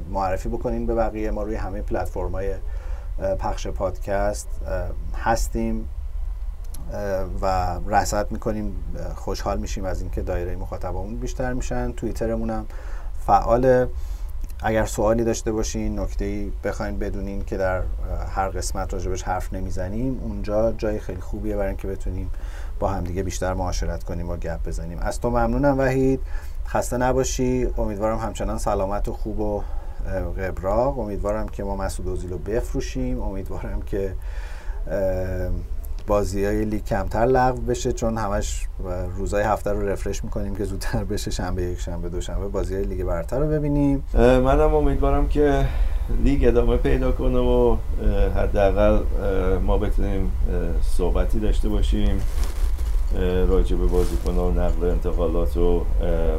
[0.09, 1.31] معرفی بکنین به بقیه.
[1.31, 2.53] ما روی همه پلتفرم‌های
[3.39, 4.47] پخش پادکست
[5.15, 5.89] هستیم
[7.41, 8.75] و رصد می‌کنیم.
[9.15, 11.91] خوشحال میشیم از اینکه دایره مخاطبمون بیشتر میشن.
[11.91, 12.65] توییترمون هم
[13.25, 13.87] فعال
[14.63, 17.81] اگر سوالی داشته باشین نکته ای بخواین بدونین که در
[18.35, 22.31] هر قسمت راجبش حرف نمی‌زنیم اونجا جای خیلی خوبیه برای اینکه بتونیم
[22.79, 24.99] با همدیگه بیشتر معاشرت کنیم و گپ بزنیم.
[24.99, 26.19] از تو ممنونم وحید.
[26.67, 27.67] خسته نباشی.
[27.77, 29.63] امیدوارم همچنان سلامت و خوب و
[30.37, 33.21] قبراق امیدوارم که ما مسعود اوزیل رو بفروشیم.
[33.21, 34.13] امیدوارم که
[36.07, 38.67] بازی های لیگ کمتر لغو بشه چون همش
[39.17, 42.83] روزای هفته رو رفرش می‌کنیم که زودتر بشه شنبه یک شنبه دو شنبه بازی های
[42.83, 44.03] لیگ برتر رو ببینیم.
[44.13, 45.65] منم امیدوارم که
[46.23, 47.77] لیگ ادامه پیدا کنه و
[48.35, 48.99] حداقل
[49.65, 50.31] ما بتونیم
[50.81, 52.21] صحبتی داشته باشیم
[53.47, 55.83] راجع به بازیکن و نقل انتقالات و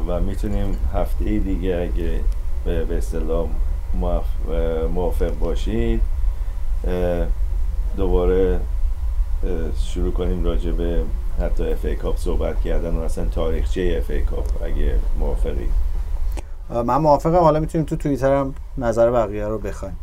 [0.08, 2.20] و می‌تونیم هفته دیگه اگه
[2.64, 3.46] به اصطلاح
[4.94, 6.00] موافق باشید
[7.96, 8.60] دوباره
[9.76, 11.02] شروع کنیم راجع به
[11.42, 15.68] حتی FA Cup صحبت کردن و اصلا تاریخچه FA Cup اگه موافقی.
[16.70, 17.38] من موافقم.
[17.38, 19.96] حالا می‌تونیم تو توییتر هم نظر بقیه رو بخوایم.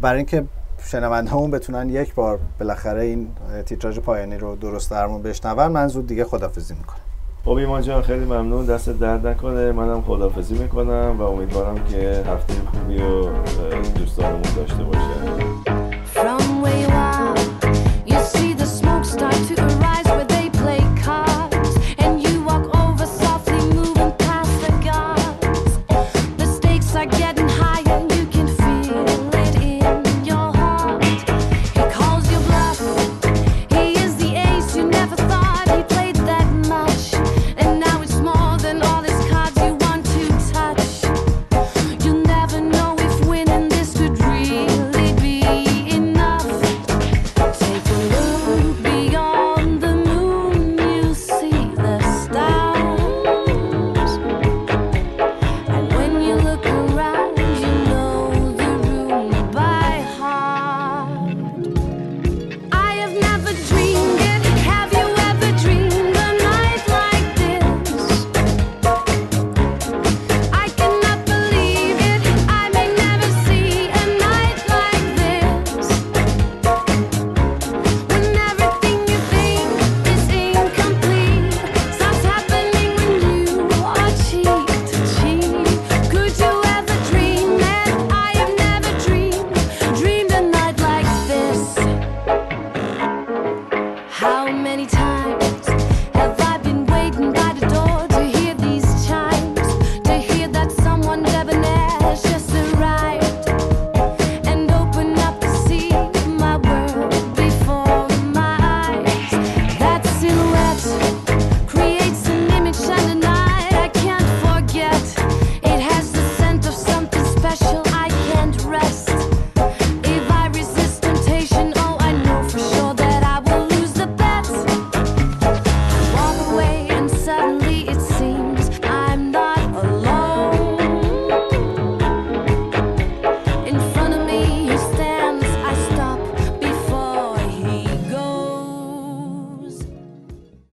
[0.00, 0.44] برای اینکه
[0.84, 3.28] شنونده همون بتونن یک بار بالاخره این
[3.66, 7.00] تیتراژ پایانی رو درست درمون بشنون من زود دیگه خدافزی می‌کنم.
[7.44, 8.66] خب ایمان جان خیلی ممنون.
[8.66, 9.72] دست درد نکنه.
[9.72, 13.28] منم خدافزی می‌کنم و امیدوارم که هفته خوبی و
[13.98, 15.33] دوستانمون داشته باشه